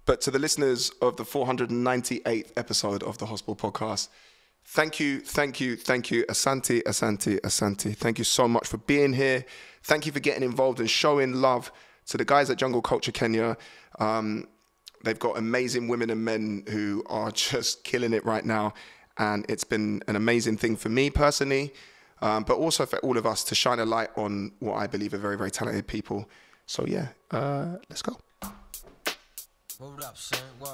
[0.05, 4.09] But to the listeners of the 498th episode of the Hospital Podcast,
[4.65, 7.95] thank you, thank you, thank you, Asante, Asante, Asante.
[7.95, 9.45] Thank you so much for being here.
[9.83, 11.71] Thank you for getting involved and showing love
[12.07, 13.57] to the guys at Jungle Culture Kenya.
[13.99, 14.47] Um,
[15.03, 18.73] they've got amazing women and men who are just killing it right now.
[19.17, 21.73] And it's been an amazing thing for me personally,
[22.21, 25.13] um, but also for all of us to shine a light on what I believe
[25.13, 26.29] are very, very talented people.
[26.65, 28.17] So, yeah, uh, let's go.
[29.79, 30.39] Hold up, son.
[30.59, 30.69] Word.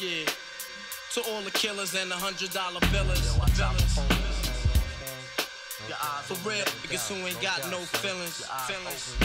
[0.00, 0.26] Yeah.
[1.14, 4.17] To all the killers and the hundred dollar billers.
[5.86, 6.22] Billers.
[6.24, 8.44] For real, niggas who ain't got no feelings.
[8.66, 9.16] Feelings.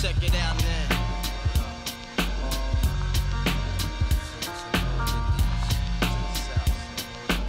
[0.00, 1.06] Check it out now.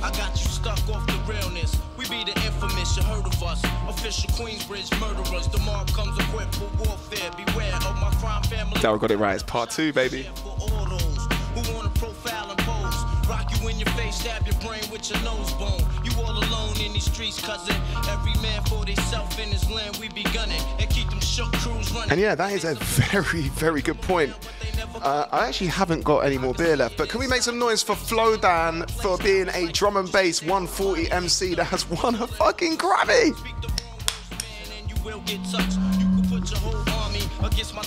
[0.02, 1.76] I got you stuck off the realness.
[1.98, 3.62] We be the infamous, you heard of us.
[3.90, 5.48] Official Queensbridge murderers.
[5.50, 7.32] The mob comes equipped for warfare.
[7.32, 8.80] Beware of my crime family.
[8.80, 9.36] Daryl got it right.
[9.36, 10.28] It's part two, baby.
[13.28, 15.82] Rock you in your face, stab your brain with your nose bone.
[16.04, 17.76] You all alone in these streets, cousin.
[18.10, 20.62] Every man for theyself in his land, we be gunning.
[20.80, 22.12] And keep them shook crews running.
[22.12, 24.34] And yeah, that is a very, very good point.
[25.02, 27.84] Uh, I actually haven't got any more beer left, but can we make some noise
[27.84, 32.78] for Flowdan for being a drum and bass 140 MC that has won a fucking
[32.78, 33.34] Grammy?
[36.38, 36.94] And you will get touched.
[36.94, 37.84] You can put your whole army against my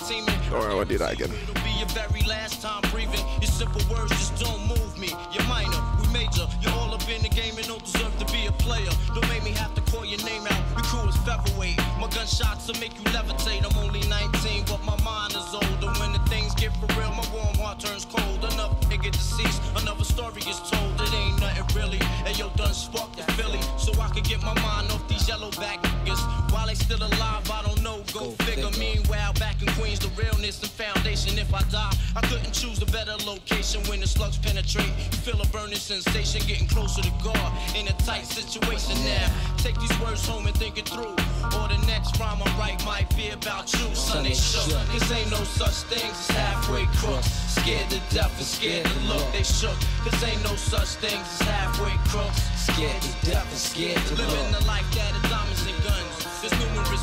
[0.50, 1.30] Alright, I'll do that again.
[1.30, 3.24] It'll be your very last time breathing.
[3.40, 5.08] Your simple words just don't move me.
[5.32, 6.46] You're minor, we major.
[6.60, 8.90] You're all up in the game and don't deserve to be a player.
[9.14, 10.62] Don't make me have to call your name out.
[10.74, 11.78] Your crew is featherweight.
[12.00, 13.62] My gunshots will make you levitate.
[13.62, 15.90] I'm only 19, but my mind is older.
[16.00, 18.42] When the things get for real, my warm heart turns cold.
[18.42, 20.94] Another nigga deceased, another story is told.
[20.98, 22.00] It ain't nothing really.
[22.26, 25.50] And yo, done sparked the Philly, so I can get my mind off these yellow
[25.52, 26.39] back niggas.
[26.52, 28.02] While they still alive, I don't know.
[28.12, 28.70] Go, figure.
[28.78, 31.38] Meanwhile, back in Queens, the realness and foundation.
[31.38, 34.92] If I die, I couldn't choose a better location when the slugs penetrate.
[35.12, 39.26] You feel a burning sensation, getting closer to God in a tight situation now.
[39.58, 41.14] Take these words home and think it through.
[41.56, 43.94] Or the next rhyme I write might be about you.
[43.94, 44.70] Son, they shook.
[44.90, 47.28] Cause ain't no such things as halfway crooks.
[47.54, 49.24] Scared to death and scared to look.
[49.32, 49.78] They shook.
[50.04, 52.42] Cause ain't no such things as halfway crooks.
[52.58, 54.28] Scared to death and scared to look.
[54.28, 55.99] Living the life that is diamonds and guns.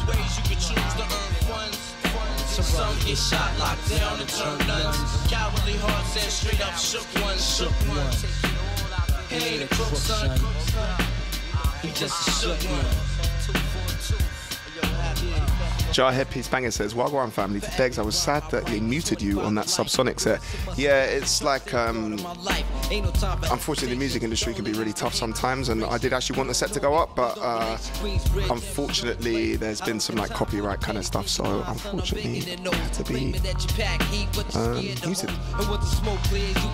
[0.07, 1.77] Ways you could choose to earn funds.
[2.47, 4.97] Some get shot, locked down, and turn nuns.
[5.29, 7.43] Cowardly hearts and straight up shook ones.
[7.57, 8.25] Shook ones.
[9.29, 10.39] He ain't a crook, son.
[11.81, 13.07] He just a shook one.
[15.91, 19.41] Jarhead Peace Banger says, Wagwan family, to Degs, I was sad that they muted you
[19.41, 20.41] on that subsonic set.
[20.77, 22.13] Yeah, it's like, um,
[23.49, 26.53] unfortunately, the music industry can be really tough sometimes, and I did actually want the
[26.53, 27.77] set to go up, but uh,
[28.51, 33.33] unfortunately, there's been some like copyright kind of stuff, so unfortunately, it had to be
[34.55, 34.75] um,
[35.05, 35.31] muted.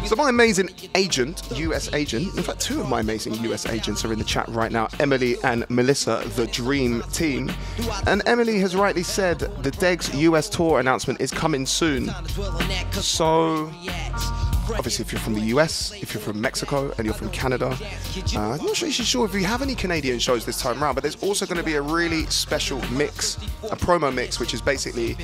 [0.08, 4.12] So my amazing agent, US agent, in fact, two of my amazing US agents are
[4.12, 7.52] in the chat right now, Emily and Melissa, the dream team.
[8.08, 12.10] And Emily has rightly said the Degs US tour announcement is coming soon.
[12.94, 13.72] So,
[14.72, 17.78] obviously, if you're from the US, if you're from Mexico, and you're from Canada,
[18.36, 21.04] uh, I'm not sure sure if we have any Canadian shows this time around, but
[21.04, 25.18] there's also going to be a really special mix, a promo mix, which is basically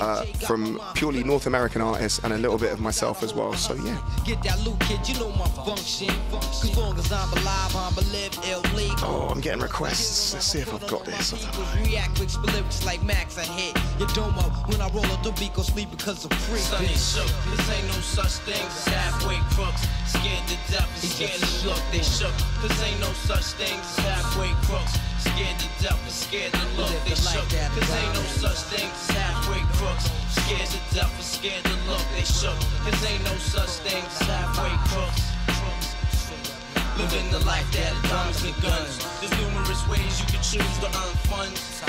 [0.00, 3.52] uh, from purely North American artists and a little bit of myself as well.
[3.54, 4.00] So, yeah.
[4.24, 6.08] Get that loot, kid, you know my function.
[6.30, 8.96] Cause long as I'm alive, I'm live illegal.
[9.02, 10.34] Oh, I'm getting requests.
[10.34, 11.32] Let's see if I've got this.
[11.32, 11.90] I don't know.
[11.90, 15.54] React with lyrics like Max, I hit your domo when I roll up the beat,
[15.54, 16.58] go sleep because of free.
[16.86, 17.18] This
[17.70, 19.86] ain't no such thing as halfway crooks.
[20.06, 22.34] Scared to death and scared to look, they shook.
[22.60, 24.94] Cause ain't no such thing as halfway crooks.
[25.20, 27.46] Scared to death and scared to look, they shook.
[27.48, 30.06] Cause ain't no such thing as halfway crooks.
[30.44, 32.58] Scared to death and scared to look, they shook.
[32.84, 35.22] Cause ain't no such thing as halfway crooks.
[36.96, 39.02] Living the life that diamonds and guns.
[39.18, 41.82] There's numerous ways you can choose to earn funds.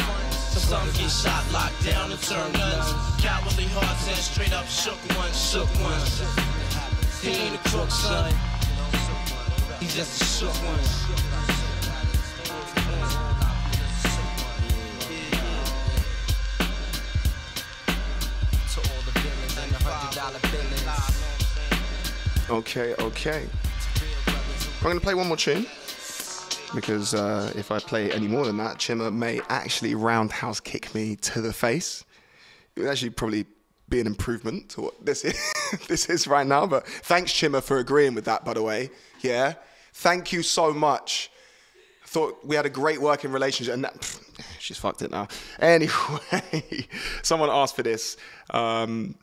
[0.66, 2.90] Some get shot, locked down, and turn nuns.
[3.22, 6.65] Cowardly hearts and straight up shook ones, shook ones.
[7.26, 8.32] Crook, son.
[9.80, 10.80] He's just a shook one.
[22.48, 23.48] Okay, okay.
[24.28, 25.66] I'm to play one more tune
[26.76, 31.16] because uh, if I play any more than that, Chimmer may actually roundhouse kick me
[31.16, 32.06] to the face.
[32.76, 33.48] It would actually probably
[33.90, 35.54] be an improvement to what this is,
[35.88, 36.66] this is right now.
[36.66, 38.90] But thanks, Chimmer, for agreeing with that, by the way.
[39.22, 39.54] Yeah.
[39.94, 41.32] Thank you so much.
[42.06, 44.22] Thought we had a great working relationship, and that, pff,
[44.60, 45.28] she's fucked it now.
[45.60, 46.88] Anyway,
[47.24, 48.18] someone asked for this.
[48.52, 49.16] Um,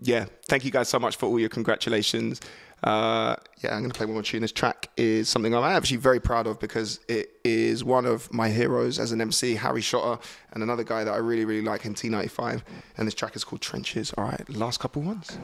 [0.00, 2.40] yeah, thank you guys so much for all your congratulations.
[2.82, 4.40] Uh, yeah, I'm going to play one more tune.
[4.40, 8.48] This track is something I'm actually very proud of because it is one of my
[8.48, 10.20] heroes as an MC, Harry Shotta,
[10.52, 12.62] and another guy that I really, really like in T95.
[12.96, 14.14] And this track is called Trenches.
[14.16, 15.38] All right, last couple ones.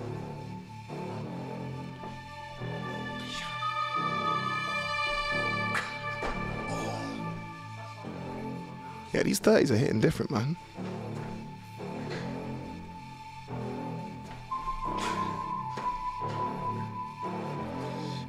[9.12, 10.56] Yeah, these 30s are hitting different, man.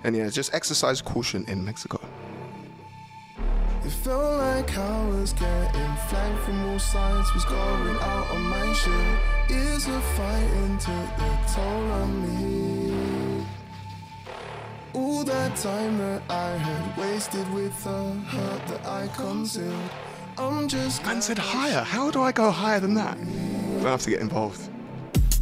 [0.03, 1.99] And yeah, just exercise caution in Mexico.
[3.84, 8.74] It felt like I was getting flanked from all sides, was going out on my
[8.74, 9.19] shit.
[9.49, 13.45] Is a fighting took the toll on me.
[14.94, 19.74] All that time that I had wasted with the hurt that I concealed.
[20.38, 21.82] I'm just Man said higher.
[21.84, 23.18] How do I go higher than that?
[23.18, 24.69] Don't have to get involved.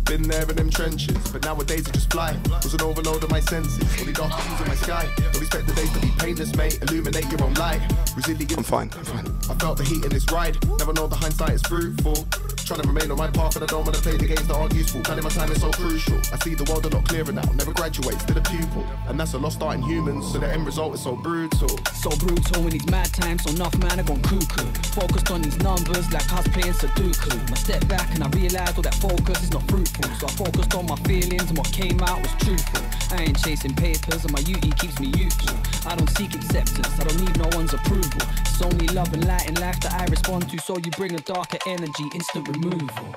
[0.06, 2.38] Been there in them trenches, but nowadays I just fly.
[2.64, 5.10] Was an overload of my senses, only dark hues in my sky.
[5.18, 6.80] Don't expect the days to be painless, mate.
[6.84, 7.82] Illuminate your own light.
[8.16, 8.58] Resilient.
[8.58, 9.26] I'm fine, I'm fine.
[9.50, 10.58] I felt the heat in this ride.
[10.78, 12.28] Never know the hindsight is fruitful.
[12.66, 14.74] Trying to remain on my path, and I don't wanna play the games that aren't
[14.74, 15.00] useful.
[15.02, 16.18] Planning my time is so crucial.
[16.34, 17.46] I see the world a lot clearer now.
[17.54, 18.84] Never graduate, still a pupil.
[19.08, 21.70] And that's a lost art in humans, so the end result is so brutal.
[21.94, 24.66] So brutal in these mad times, so enough man I gone cuckoo.
[24.98, 27.38] Focused on these numbers like us playing Sudoku.
[27.52, 30.10] I step back and I realize all that focus is not fruitful.
[30.18, 32.82] So I focused on my feelings and what came out was truthful.
[33.12, 35.56] I ain't chasing papers and my beauty keeps me youthful.
[35.90, 38.22] I don't seek acceptance, I don't need no one's approval.
[38.42, 41.20] It's only love and light in life that I respond to, so you bring a
[41.20, 43.16] darker energy, instant removal.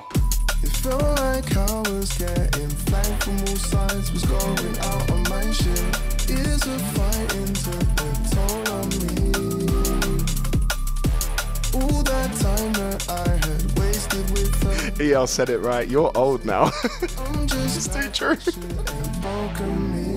[0.61, 5.51] It felt like I was getting flanked from all sides, was going out on my
[5.51, 5.79] shit.
[6.29, 9.09] Is a fight into the toll on me.
[11.73, 13.68] All that time that I had
[14.99, 15.87] EL said it right.
[15.87, 16.71] You're old now.
[17.19, 18.31] I'm just It's too true.
[18.31, 20.09] and broken me.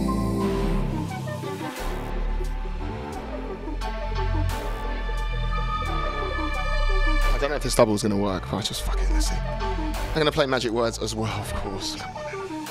[7.24, 9.28] I don't know if this double is going to work, but I just fucking let's
[9.28, 9.35] see.
[9.36, 11.97] I'm going to play Magic Words as well, of course.
[11.97, 12.66] Come on.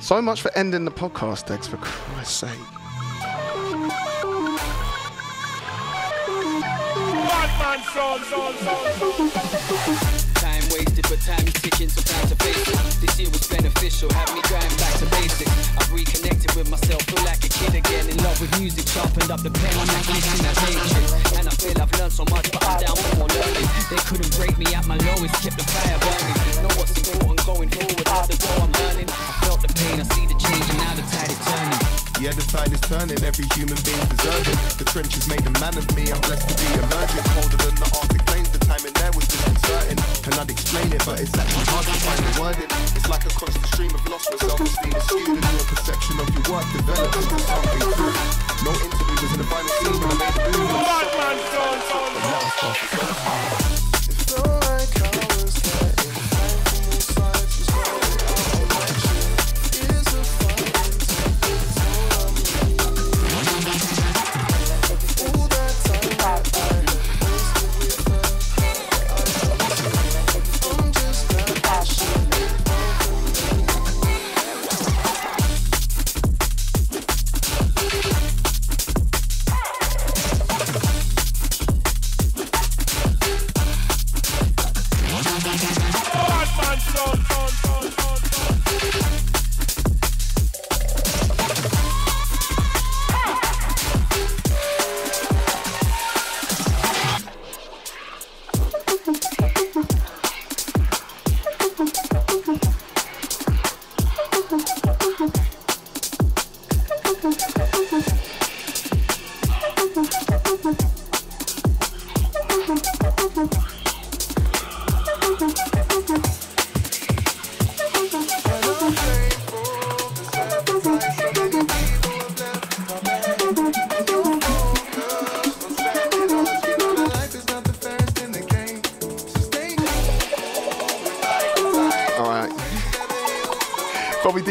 [0.00, 2.50] So much for ending the podcast, Degs, for Christ's sake.
[7.58, 7.80] Time
[10.78, 12.78] wasted, but time is ticking, so time to face it.
[13.02, 15.50] This year was beneficial, had me going back to basics.
[15.74, 18.06] I've reconnected with myself, feel like a kid again.
[18.08, 21.08] In love with music, sharpened up the pen, I'm not listening as matrix.
[21.34, 23.68] And I feel I've learned so much, but I'm down for more learning.
[23.90, 26.36] They couldn't break me at my lowest, kept the fire burning.
[26.62, 29.08] Know what's important going forward, how to go, I'm learning.
[29.10, 31.77] I felt the pain, I see the change, and now the tide is turning.
[32.18, 34.58] Yeah, other side is turning, every human being deserving.
[34.74, 37.22] The trenches made a man of me, I'm blessed to be emerging.
[37.30, 40.02] Colder than the Arctic plains, the timing there was disconcerting.
[40.26, 42.70] And I'd explain it, but it's actually hard to find the wording.
[42.98, 45.46] It's like a constant stream of lost myself, it's been a student.
[45.46, 48.14] Your perception of your work developed into something true.
[48.66, 50.74] No interview was in the final scene when I made the move.
[50.74, 50.82] And
[52.18, 52.42] now
[53.78, 53.87] it's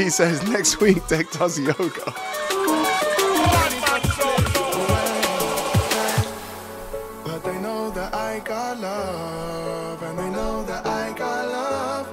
[0.07, 2.13] D says next week Degs does yoga.
[7.25, 12.07] But they know that I got love, and they know that I got love,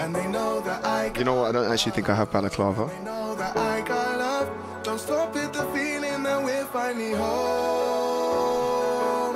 [0.00, 1.48] and they know that I You know what?
[1.48, 2.84] I don't actually think I have balaclava.
[2.94, 4.50] They know that I got love.
[4.82, 7.36] Don't stop it, the feeling that we're finally home,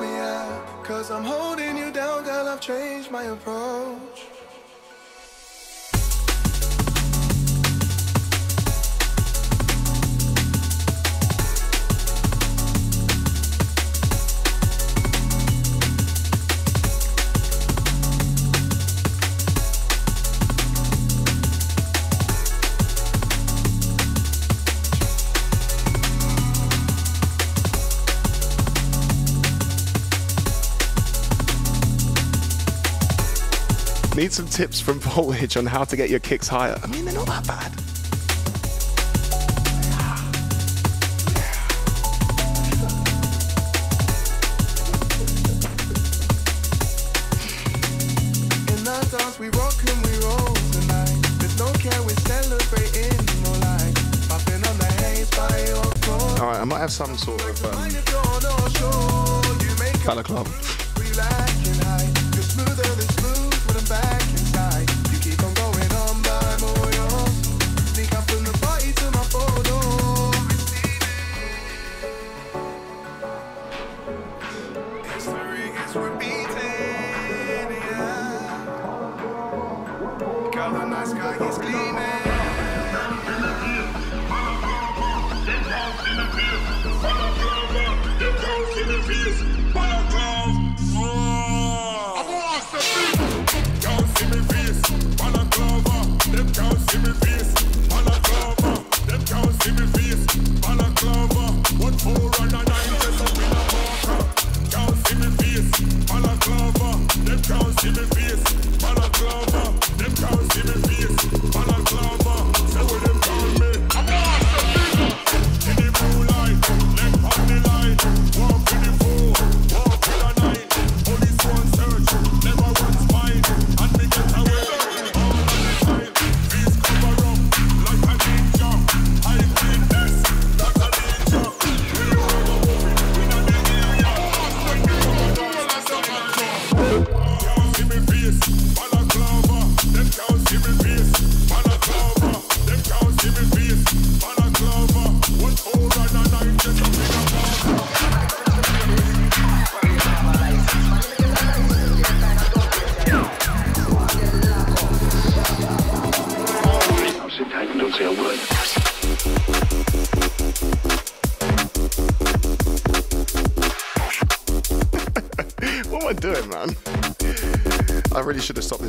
[0.03, 0.61] yeah.
[0.85, 3.76] Cause I'm holding you down, girl, I've changed my approach.
[34.27, 36.77] Need some tips from Voltage on how to get your kicks higher.
[36.83, 37.71] I mean, they're not that bad.
[48.77, 51.27] In the dance, we rock and we roll tonight.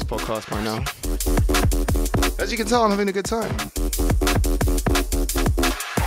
[0.07, 0.83] Podcast by now.
[2.39, 3.55] As you can tell, I'm having a good time.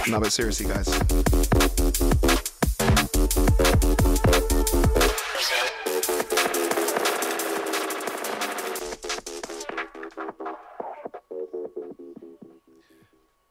[0.09, 0.89] No, but seriously, guys.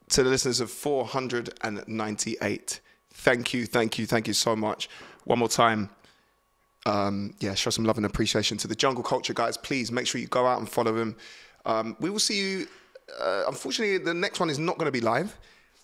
[0.09, 2.81] to the listeners of 498.
[3.13, 4.89] Thank you, thank you, thank you so much.
[5.23, 5.89] One more time.
[6.90, 9.57] Um, yeah, show some love and appreciation to the Jungle Culture guys.
[9.57, 11.16] Please make sure you go out and follow them.
[11.66, 12.68] Um, we will see you.
[13.20, 15.38] Uh, unfortunately, the next one is not going to be live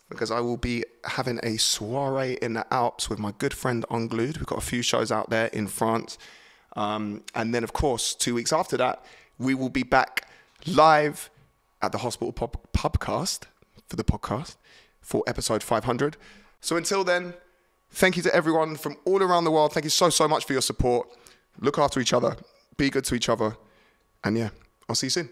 [0.10, 4.38] because I will be having a soiree in the Alps with my good friend Unglued.
[4.38, 6.18] We've got a few shows out there in France.
[6.76, 9.06] Um, and then, of course, two weeks after that,
[9.38, 10.28] we will be back
[10.66, 11.30] live
[11.82, 13.42] at the Hospital Pub- Pubcast
[13.88, 14.56] for the podcast
[15.02, 16.18] for episode 500.
[16.62, 17.36] So until then,
[17.96, 19.74] thank you to everyone from all around the world.
[19.74, 21.08] Thank you so, so much for your support.
[21.60, 22.36] Look after each other,
[22.78, 23.56] be good to each other.
[24.24, 24.50] And yeah,
[24.90, 25.30] I'll see you soon.